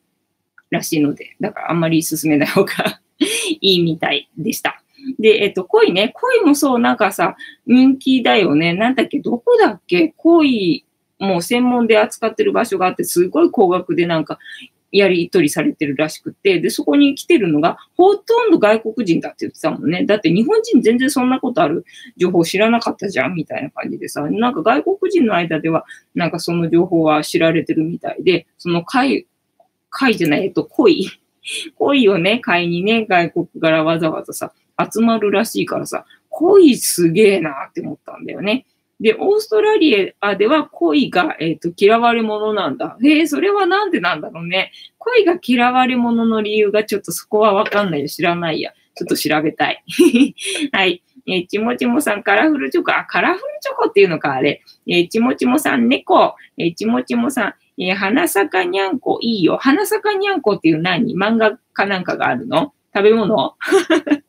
[0.70, 3.01] らしいので、だからあんまり進めない方が
[3.61, 4.82] いいみたいでした。
[5.18, 6.12] で、えっと、恋ね。
[6.14, 7.36] 恋もそう、なんかさ、
[7.66, 8.74] 人気だよね。
[8.74, 10.14] なんだっけ、どこだっけ？
[10.16, 10.84] 恋、
[11.18, 14.38] もう専門で扱ってる場所があって、すごい高額でなんか、
[14.94, 20.05] やり取りされてるらしくて、で、そこに来てるのが、ほとんど外国人だって言ってたもんね。
[20.05, 21.86] だって日本人全然そんなことある
[22.18, 29.26] 情報知らなかったじゃんみたいな感じでさ、なんか外国人の間では、なんかその情報は知られてるみたいで、その会、
[29.88, 31.09] 会じゃない、えっと、恋。
[31.76, 38.66] 恋をね、買いにね、外国からわざわざさ、集まるらしいからさ、恋すげえなって思ったんだよね。
[39.01, 42.97] で、オーストラリアでは恋が、え、ー、と嫌われ者なんだ。
[43.03, 44.70] へえ、それはなんでなんだろうね。
[44.99, 48.09] 恋が嫌われ者の理由がちょっとそこはわかんないよ。
[48.09, 48.73] 知らないや。
[48.95, 49.83] ちょっと調べたい。
[50.73, 51.03] はい。
[51.27, 52.93] えー、ちもちもさん、カラフルチョコ。
[52.93, 54.62] あ、カラフルチョコっていうのか、あれ。
[54.87, 56.37] えー、ちもちもさん、猫。
[56.57, 59.57] えー、ちもちもさん、えー、花坂にゃんこ、いいよ。
[59.57, 61.16] 花坂にゃんこっていう何？
[61.16, 62.73] 漫画かなんかがあるの？
[62.95, 63.57] 食べ物？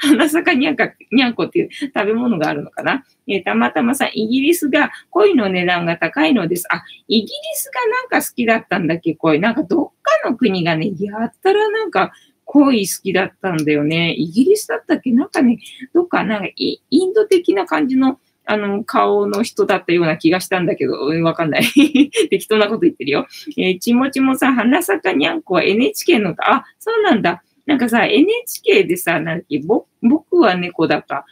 [0.00, 6.66] 花咲かにゃんか、にゃんこっていう食べ物があるのかな、えー、たまたまさ、イギリスが恋の値段が高いのです。
[6.70, 9.40] あ、イギリスがなんか好きだったんだっけ、恋。
[9.40, 12.12] なんかどっかの国がね、やったらなんか
[12.44, 14.12] 恋好きだったんだよね。
[14.12, 15.12] イギリスだったっけ？
[15.12, 15.58] なんかね、
[15.92, 18.18] どっかなんかインド的な感じの
[18.50, 21.64] あの、顔の人だったような気がしたんだけど、わかんない。
[22.30, 23.26] 適当なこと言ってるよ。
[23.58, 27.42] えー、ちもちもさ、花咲かにゃんこは NHK の、あ、そうなんだ。
[27.68, 29.60] なんかさ、NHK でさ、なんだっけ、
[30.00, 31.26] 僕は猫だか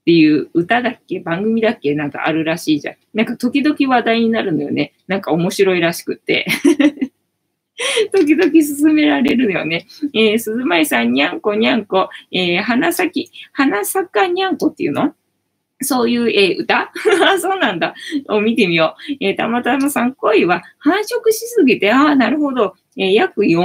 [0.00, 2.96] っていう歌だっけ番組だっけなんかあるらしいじゃん。
[3.14, 4.92] なんか時々話題になるのよね。
[5.06, 6.46] なんか面白いらしくって。
[8.12, 9.86] 時々進められるよね。
[10.14, 15.14] えー、鈴舞さん、にゃんこにゃんこ、えー、花咲、花咲かにゃんこっていうの？
[15.82, 16.90] そういう、えー、歌？
[17.38, 17.94] そうなんだ。
[18.28, 19.16] を見てみよう。
[19.20, 22.74] えー、たまたまさん、恋は繁殖しすぎて、ああ、なるほど。
[22.96, 23.60] え、約400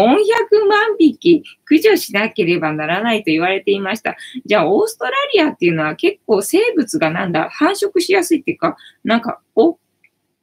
[0.67, 4.15] 万匹駆除しなければならないと言われていました。
[4.45, 9.80] じゃあ、オーストラリアっていうのは結構生物がなんだ、繁殖しやすいっていうか、なんか、お、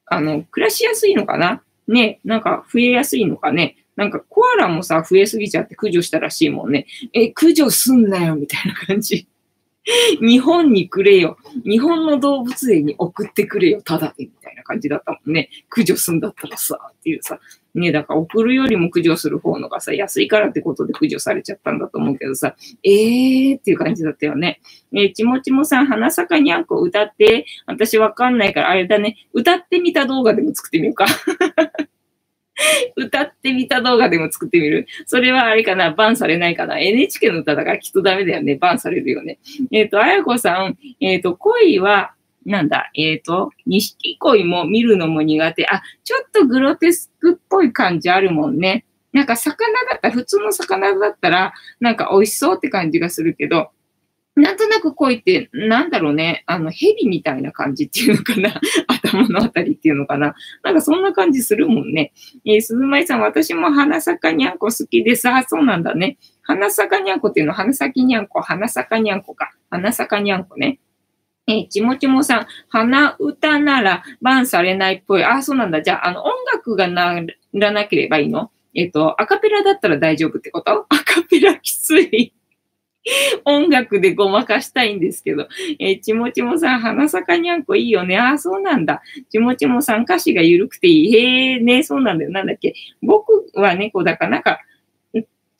[0.06, 1.62] あの、暮らしやすいのかな？
[1.88, 3.76] ね、なんか増えやすいのかね？
[3.96, 6.86] なんかコアラもさ、増えすぎちゃって駆除したらしいもんね。
[7.12, 9.26] え、駆除すんなよ、みたいな感じ。
[10.20, 11.36] 日本にくれよ。
[11.64, 15.50] 日本の動物園に送ってくれよ、ただで、みたいな感じだったもんね。
[15.68, 17.38] 駆除すんだったらさ、っていうさ。
[17.74, 24.60] ねだから送るよりも駆除する方のがさ、安いからってことで駆除されちゃったんだと思うけどさ、えーっていう感じだったよね。
[24.94, 31.06] えー、ちもちもさん、花咲かにゃんこ歌って、私わかんないから、あれだね、歌ってみた動画でも作ってみようか。
[32.96, 34.86] 歌ってみた動画でも作ってみる。
[35.06, 38.56] それはあれかなバンされないかな ?NHK の歌だからきっとダメだよね。
[38.56, 39.38] バンされるよね。
[39.70, 42.12] えっ、ー、と、あやこさん、えっ、ー、と、恋は、
[42.44, 45.66] なんだ、えっ、ー、と、錦鯉も見るのも苦手。
[45.68, 48.84] あ、ちょっとグロテスクっぽい感じあるもんね。
[49.12, 53.70] なんか魚だったら、普通の魚だったら、なんか美味しそうって感じがするけど、
[54.34, 62.12] なんとなく恋って、なんだろうね、あの、蛇みたいな感じっていうのかな 頭のあたりっていうのかななんかそんな感じするもんね。
[62.46, 65.28] えー、鈴舞さん、私も花咲にゃんこ好きです。
[65.28, 66.16] あ、そうなんだね。
[66.42, 69.52] 花咲にゃんこっていうのは、花咲にゃんこ、花咲にゃんこか。
[69.68, 70.80] 花咲にゃんこね。
[71.48, 75.24] え、ちもちもさん、鼻歌ならバンされないっぽい。
[75.24, 75.82] あ、そうなんだ。
[75.82, 77.20] じゃあ、あの、音楽がな
[77.52, 78.50] らなければいいの？
[78.74, 80.70] えっ、と、アカペラだったら大丈夫ってこと？
[80.70, 82.32] アカペラきつい。
[83.44, 85.48] 音楽でごまかしたいんですけど、
[85.80, 88.16] えー、ちもちもさん、花咲にゃんこいいよね。
[88.16, 89.02] ああ、そうなんだ。
[89.28, 91.16] ちもちもさん、歌詞が緩くていい。
[91.16, 92.30] へえ、ね、そうなんだよ。
[92.30, 92.74] なんだっけ？
[93.02, 94.60] 僕は猫だから、なんか、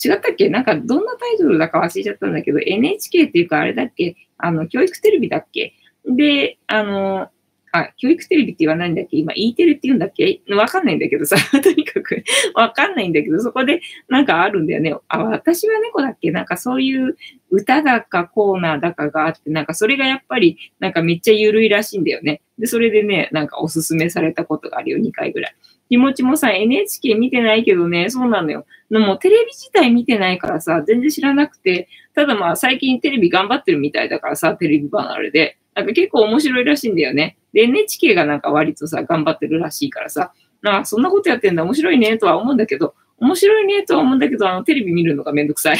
[0.05, 0.49] 違ったっけ？
[0.49, 4.17] なんか、どんなタイトルだか忘れちゃったんだけど、NHK っていうか、あれだっけ？
[4.39, 5.75] あの、教育テレビだっけ？
[6.07, 7.29] で、あの、
[7.75, 9.17] あ、教育テレビって言わないんだっけ？
[9.17, 10.43] 今 E テレって言うんだっけ？
[10.51, 12.23] わかんないんだけどさ、 とにかく。
[12.55, 14.95] わかんないんだけど、そこでなんかあるんだよね。
[15.09, 16.31] あ、私は猫だっけ？
[16.33, 17.17] なんかそういう
[17.51, 22.43] 歌だかコーナーだかがあって、なんかそれがやっぱりなんかめっちゃ緩いらしいんだよね。
[22.59, 25.55] で、それでね、なんかおすすめされたことがあるよ、2回ぐらい。
[25.93, 28.65] 気持ちもさ、NHK 見てないけどね、そうなのよ。
[28.91, 35.59] でもテレビ自体見てないからさ、全然知らなくて、ただまあ最近テレビ頑張ってるみたいだからさ、テレビ離れで。
[35.75, 37.37] なんか結構面白いらしいんだよね。
[37.53, 40.33] で、NHK がなんか割とさ、頑張ってるらしいからさ、
[40.63, 45.79] なそんなことやってんだ、面白いね、とは思うんだけど、面白いね、とは思うんだけど、あの、テレビ見るのがめんどくさい。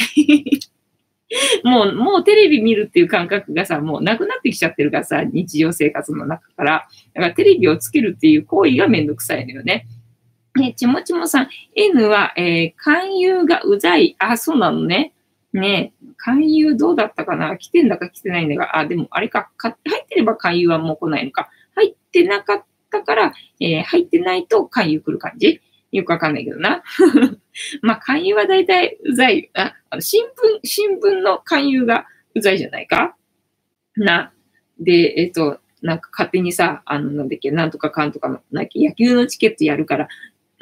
[1.63, 6.87] もう、もうテレビ見るっていう感覚がさ、もうなくなってきちゃってるからさ、日常生活の中から。
[7.13, 9.87] だからテレビをつけるっていう行為がめんどくさいのよね。
[10.55, 14.15] ね、ちもちもさん、N は、えー、勧誘がうざい。
[14.19, 15.13] あ、そうなのね。
[15.51, 17.57] ね勧誘どうだったかな？
[17.57, 21.49] 来てんだか来てないんだが、あ、でもあれか、か入ってれば勧誘はもう来ないのか。
[21.75, 25.59] 入ってなかったから、えー、入ってないと勧誘来る感じ？
[25.91, 26.83] よくわかんないけどな。
[27.81, 29.49] まあ、勧誘は大体うざい。
[29.55, 30.27] あ、あの新聞、
[30.63, 33.15] 新聞の勧誘がうざいじゃないか？
[33.95, 34.31] な。
[34.79, 40.07] で、えっ、と、なんか勝手にさ、あの、なんだっけ、なんとかかんとかの、なんか野球のチケットやるから、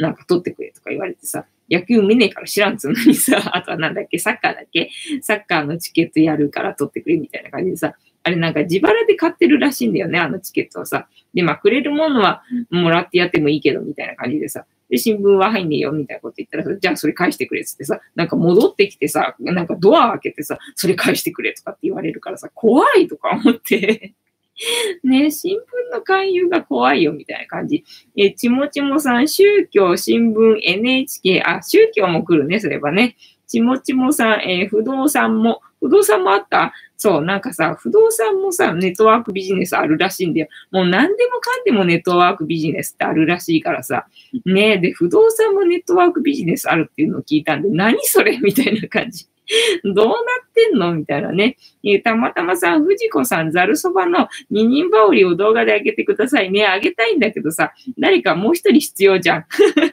[0.02, 4.90] なんか取ってくれとか言われてさ、野球見ねえから知らんつうのにさ、 あとはなんだっけ、サッカーだっけ
[5.22, 11.08] サッカーのチケットやるから取ってくれみたいな感じでさ、あれなんか自腹で買ってるらしいんだよね、あのチケットをさ。
[11.34, 14.66] で、まあ、くれるものはもらってやってもいいけど、みたいな感じでさ。
[14.90, 24.14] で、新聞は入んねえよ、みたいなこと言ったらさ、じゃあそれ返してくれつってさ、なんか戻ってきてさ、なんかドア開けてさ、それ返してくれとかって言われるからさ、怖いとか思って
[25.04, 25.62] ね、新聞
[25.94, 27.84] の勧誘が怖いよみたいな感じ。
[28.16, 33.16] え、ちもちもさん、宗教、新聞、NHK、あ、宗教も来るね、それはね。
[33.48, 36.74] ちもちもさん、えー、不動産も、不動産もあった？
[36.96, 40.48] そう、なんかさ、不動産もさ、ネットワークビジネスあるらしいんだよ。
[40.70, 44.06] もう何でもかんでもネットワークビジネスってあるらしいからさ。
[44.46, 48.38] ねえ、で、不動産もネットワークビジネスあるっていうのを聞いたんで、何それ？
[48.38, 49.26] みたいな感じ。
[49.84, 50.16] どうなっ
[50.54, 50.94] てんの？
[50.94, 51.58] みたいなね。
[52.04, 56.66] たまたまさん、藤子さん、ざるそばの二人羽織を動画であげてくださいね。
[56.66, 59.46] あげたいんだけどさ、誰かもう一人必要じゃん。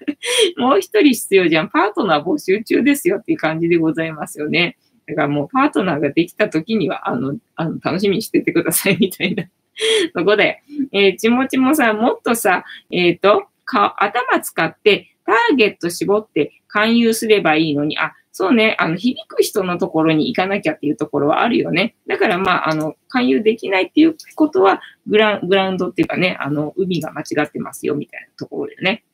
[0.57, 1.69] もう一人必要じゃん。
[1.69, 4.77] パートナー募集中ですよっていう感じでございますよね。
[5.07, 9.45] だからもうパートナーができた時には、あの、あの楽しみにしててくださいみたいな。
[10.15, 21.97] そこで、えー、ちもちもさ、もっとさ、えっ、ー、と、頭使ってターゲット絞って勧誘すればいいのに、あ、そうね、あの、響く人のところに行かなきゃっていうところはあるよね。
[22.07, 29.05] だからまあ、あの、勧誘できないっていうことは、グラグラウンドっていうかね、あの、海が間違ってますよ、みたいなところでね。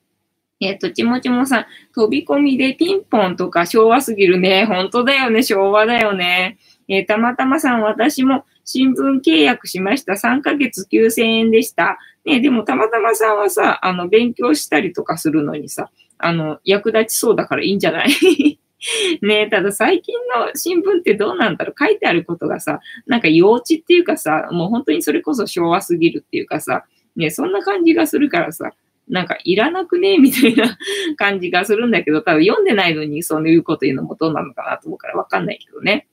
[0.60, 4.66] えっ、と、ちもちもさん、飛び込みでピンポンとか昭和すぎるね。
[4.66, 6.58] 本当だよね、昭和だよね。
[6.88, 10.12] えー、たまたまさん、私も新聞契約しました。
[10.14, 11.98] 3ヶ月9000円でした。
[12.24, 18.58] ね、でもたまたまさんはさ、あの、勉強したりとかするのにさ、あの、役立ちそうだからいいんじゃない？
[19.22, 21.74] ねただ最近の新聞ってどうなんだろう。
[21.78, 26.84] 書いてあることがさ、なんか幼稚っていうかさ、もう本当にそれこそ昭和すぎるっていうかさ、
[27.16, 28.72] ね、そんな感じがするからさ、
[29.08, 30.78] なんかいらなくねみたいな
[31.16, 36.06] 感じがするんだけど、多分読んでないのにそういうこと言うのもどうなのかなと思うからわかんないけどね。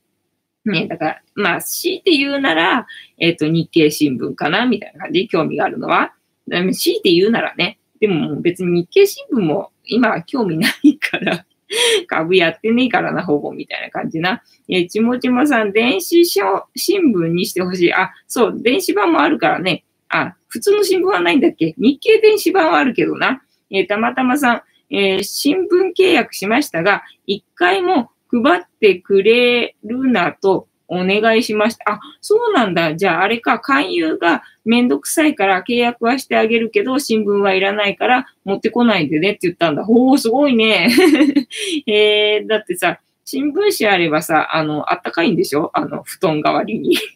[0.66, 2.86] ね、だから、まあ、強いて言うなら、
[3.18, 5.28] えっ、ー、と、日経新聞かなみたいな感じ？
[5.28, 6.14] 興味があるのは？
[6.48, 11.46] 強いて言うならね、でも別に日経新聞も今は興味ないから
[12.08, 14.44] 株やってねえからな、ほぼ、みたいな感じな。
[14.68, 17.94] えちもちもさん、電子新聞にしてほしい。
[17.94, 19.84] あ、そう、電子版もあるからね。
[20.10, 21.74] あ、普通の新聞はないんだっけ？
[21.78, 23.42] 日経電子版はあるけどな。
[23.70, 24.62] えー、たまたまさん、
[24.94, 31.94] えー、新聞契約しましたが、一回も配ってくれるなとお願いしました。
[31.94, 32.96] あ、そうなんだ。
[32.96, 39.86] じゃああれか、勧誘がめんどくさいから契約はしてあげるけど、新聞はいらないから持ってこないでねって言ったんだ。
[39.88, 40.90] おー、すごいね。
[41.88, 45.72] えー、だってさ、新聞紙あればさ、あの、あったかいんでしょ？
[45.74, 46.98] あの、布団代わりに。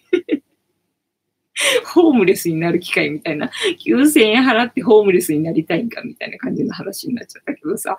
[1.93, 3.49] ホームレスになる機会みたいな、
[3.85, 7.95] 9000円払ってホームレスになりたいんかみたいな感じの話になっちゃったけどさ。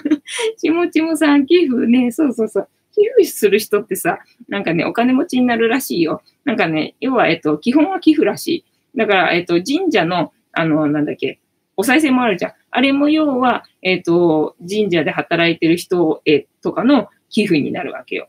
[0.56, 2.68] ちもちもさん、寄付ね、そうそうそう。
[2.94, 6.22] 寄付する人ってさ、なんかね、お金持ちになるらしいよ。
[6.44, 8.64] なんかね、要は、えっと、基本は寄付らしい。
[8.96, 11.40] だから、えっと、神社の、あの、なんだっけ、
[11.76, 12.52] お賽銭もあるじゃん。
[12.70, 18.28] あれも要は、えっと、神社で働いてる人、え、とかの寄付になるわけよ。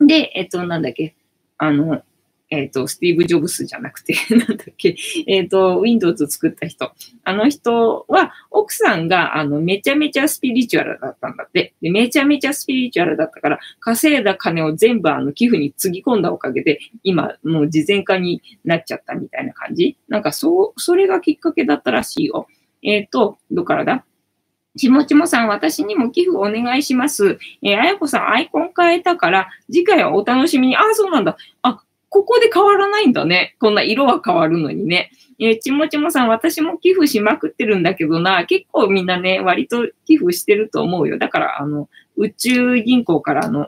[0.00, 1.16] で、えっと、なんだっけ、
[1.58, 2.02] あの、
[2.48, 6.92] えっ、ー、と、スティーブ・ジョブスじゃなくて、 なんだっけ、えっ、ー、と、Windows 作った人。
[7.24, 11.74] あの人は、奥さんが、あの、めちゃめちゃスピリチュアルだったんだって。
[11.82, 19.96] で、めちゃめちゃスピリチュアルだったから、稼いだ金を全部、あの、寄付につぎ込んだおかげで、今、もう事前化になっちゃったみたいな感じ。
[20.08, 22.46] なんか、そう、それがきっかけだったらしいよ。
[22.82, 24.04] えっ、ー、と、どっからだ？
[24.76, 27.38] ちもちもさん、私にも寄付お願いします。
[27.62, 30.76] えー、あやこさん、アイコン変えたから、次回はお楽しみに。
[30.76, 31.36] あ、そうなんだ。
[31.62, 31.82] あ、
[32.16, 33.56] ここで変わらないんだね。
[33.60, 35.10] こんな色は変わるのにね。
[35.38, 41.18] えー、ちもちもさん、私も寄付しまくってるんだけどな、結構みんなね、割と寄付してると思うよ。
[41.18, 43.66] だから、あの、宇宙銀行からあの、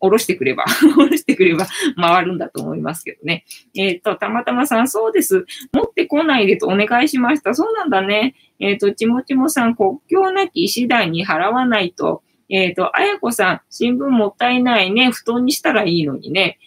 [0.00, 3.44] 下ろしてくれば、 下ろしてくれば回るんだと思いますけどね。
[3.76, 5.46] えっ、ー、と、たまたまさん、そうです。
[5.72, 7.54] 持ってこないでとお願いしました。
[7.54, 8.34] そうなんだね。
[8.58, 12.24] えっ、ー、と、ちもちもさん、国境なき次第に払わないと。
[12.48, 15.10] えっ、ー、と、あやこさん、新聞もったいないね。
[15.10, 16.58] 布団にしたらいいのにね。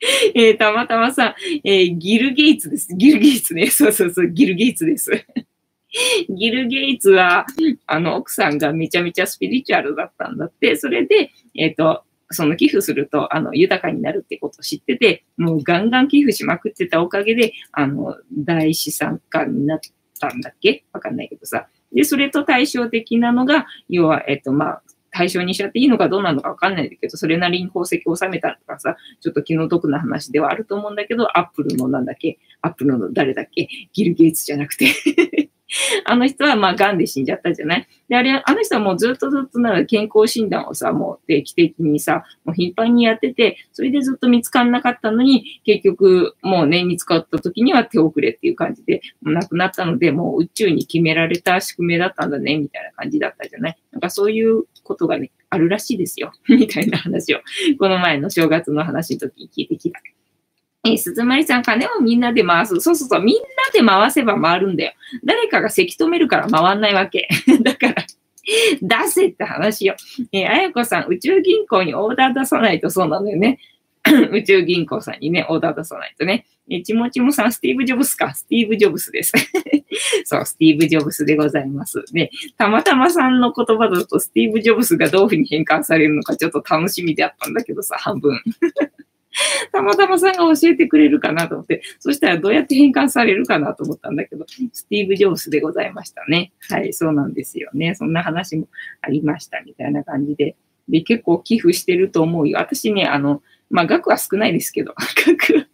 [0.34, 2.94] えー、たまたまさ、えー、ギル・ゲイツです。
[2.94, 3.68] ギル・ゲイツね。
[3.70, 5.10] そうそうそう、ギル・ゲイツです。
[6.28, 7.46] ギル・ゲイツは、
[7.86, 19.80] あの、奥さんがめちゃめちゃスピリチュアルだったんだって、それで、えっ、ー、と、その寄付すると、あの、豊かになるってことを知ってて、もうガンガン寄付しまくってたおかげで、あの、大資産家になっ
[20.20, 20.84] たんだっけ？
[20.92, 21.68] わかんないけどさ。
[21.92, 34.86] で、それと対照的なのが、要は、えっ、と、まあ、対象にしちゃっていいのかどうなのかわかんないんだけど、それなりに功績を収めたとかさ、ちょっと気の毒な話ではあると思うんだけど、アップルのなんだっけ、アップルの誰だっけ、ギル・ゲイツじゃなくて。
[36.04, 37.86] あの人はまあ癌で死んじゃったじゃない？
[38.08, 53.78] で、あれ、あの人はもうずっとずっとなんか健康診断をさ、もう定期的にさ、もう頻繁にやってて、それでずっと見つかんなかったのに、結局もうね、見つかった時には手遅れっていう感じで、もう亡くなったので、もう宇宙に決められた宿命だったんだね、みたいな感じだったじゃない？
[53.92, 56.32] なんかそういうことがね、あるらしいですよ。
[56.48, 57.40] みたいな話を、
[57.78, 60.00] この前の正月の話の時に聞いてきた。
[60.84, 62.80] え、鈴まりさん、金をみんなで回す。
[62.80, 64.92] そうそうそう、みんなで回せば回るんだよ。
[65.24, 67.28] 誰かがせき止めるから回んないわけ。
[67.62, 68.06] だから、
[68.80, 69.96] 出せって話よ。
[70.32, 73.58] えー、あやこさん、宇宙銀行にオーダー出さないとそうなのよね。
[74.32, 76.46] 宇宙銀行さんにね、オーダー出さないとね。
[76.70, 78.32] えちもちもさん、スティーブ・ジョブスか。
[78.32, 79.32] スティーブ・ジョブスです。
[80.24, 82.04] そう、スティーブ・ジョブスでございます。
[82.12, 88.40] で、たまたまさんの言葉だと、スティーブ・ジョブスがどういうふうに変換されるのかちょっと楽しみであったんだけどさ、半分。
[89.72, 96.52] たまたまさんが教えてくれるかなと思って、そしたらどうやって変換されるかなと思ったんだけど、スティーブ・ジョブスでございましたね。
[96.68, 97.94] はい、そうなんですよね。
[97.94, 98.68] そんな話も
[99.02, 100.56] ありましたみたいな感じで。
[100.88, 102.58] で、結構寄付してると思うよ。
[102.58, 104.94] 私ね、あの、まあ、額は少ないですけど、
[105.26, 105.68] 額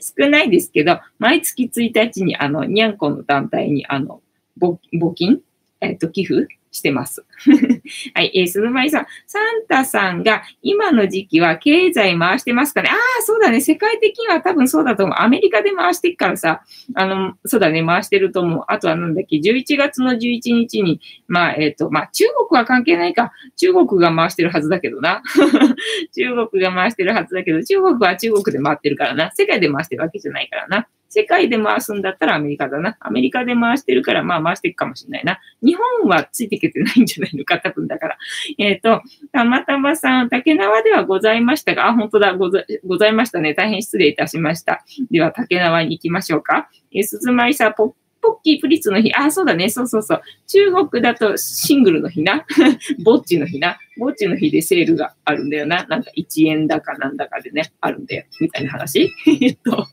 [0.00, 4.20] 少ないですけど、毎月1日に、あの、にゃんこの団体に、あの、
[4.60, 4.78] 募
[5.14, 5.40] 金？
[5.80, 7.24] えっ、と、寄付してます。
[8.14, 9.06] はい、えー、鈴舞さん。
[9.26, 12.90] サンタさんが今の時期は経済回してますかね？
[12.90, 13.60] ああ、そうだね。
[13.60, 15.16] 世界的には多分そうだと思う。
[15.18, 16.62] アメリカで回してっからさ、
[16.94, 17.84] あの、そうだね。
[17.84, 18.64] 回してると思う。
[18.66, 20.18] あとはなんだっけ、11月の11
[20.54, 23.32] 日に、まあ、えっ、ー、と、まあ、中国は関係ないか。
[23.56, 25.22] 中国が回してるはずだけどな。
[26.14, 29.32] 中国が回してるはずだけど、中国は中国で回ってるからな。
[29.34, 30.88] 世界で回してるわけじゃないからな。
[31.14, 32.96] 世界で回すんだったらアメリカだな。
[32.98, 35.38] アメリカで回してるから、まあ回していくかもしれないな。
[35.62, 38.18] 日本はついていけてないんじゃないのか、多分だから。
[38.58, 43.54] えっ、ー、と、たまたまさん、竹縄ではございましたが、あ、本当だござ、ございましたね。
[43.54, 44.84] 大変失礼いたしました。
[45.12, 46.68] では、竹縄に行きましょうか。
[46.92, 47.92] えー、鈴舞さん、ポッ
[48.24, 49.12] ポッキープリッツの日。
[49.14, 49.68] あ、そうだね。
[49.68, 50.22] そうそうそう。
[50.46, 52.46] 中国だとシングルの日な。
[53.04, 53.78] ぼっちの日な。
[53.98, 55.84] ぼっちの日でセールがあるんだよな。
[55.88, 58.24] なんか1円だかなんだかでね、あるんだよ。
[58.40, 59.10] みたいな話。
[59.40, 59.86] えっと。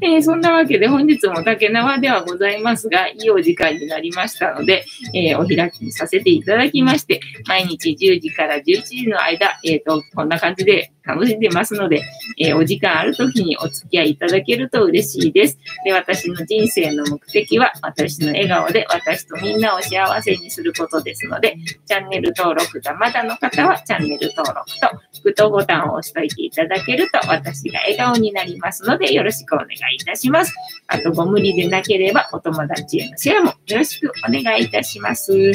[0.00, 12.02] えー、そんなわけで本日も竹縄ではございますが、いいお時間になりましたので、えー、お開きにさせていただきまして、毎日10時から11時の間、えっ、ー、と、こんな感じで楽しんでますので、
[12.38, 15.58] えお時間ある時にお付き合いいただけると嬉しいです。
[15.84, 24.88] で、私の人生の目的は、私の笑顔で私とみんなを幸せにすることですので、チャンネル登録がまだの方は、チャンネル登録と、
[25.22, 30.54] グッドボタンを押しといていただけると、私が笑顔になりますので、よろしくしくお願いいたします。
[30.86, 35.52] あと、ご無理でなければ、お友達へのシェアもよろしくお願いいたします。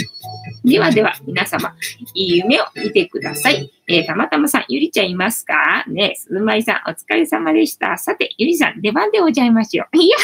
[0.63, 1.73] ではでは、皆様、
[2.13, 3.71] いい夢を見てください。
[3.87, 5.83] えー、たまたまさん、ゆりちゃんいますか？
[5.87, 7.97] ねすずまいさん、お疲れ様でした。
[7.97, 9.87] さて、ゆりさん、出番でございますよ。
[9.95, 10.15] いや、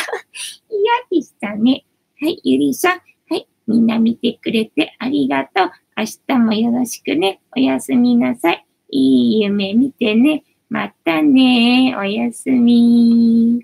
[0.70, 1.86] 嫌でしたね。
[2.22, 3.00] はい、ゆりさん。
[3.30, 5.72] はい、みんな見てくれてありがとう。
[5.98, 7.42] 明日もよろしくね。
[7.56, 8.66] おやすみなさい。
[8.92, 10.44] いい夢見てね。
[10.70, 11.96] またね。
[11.98, 13.62] おやすみ。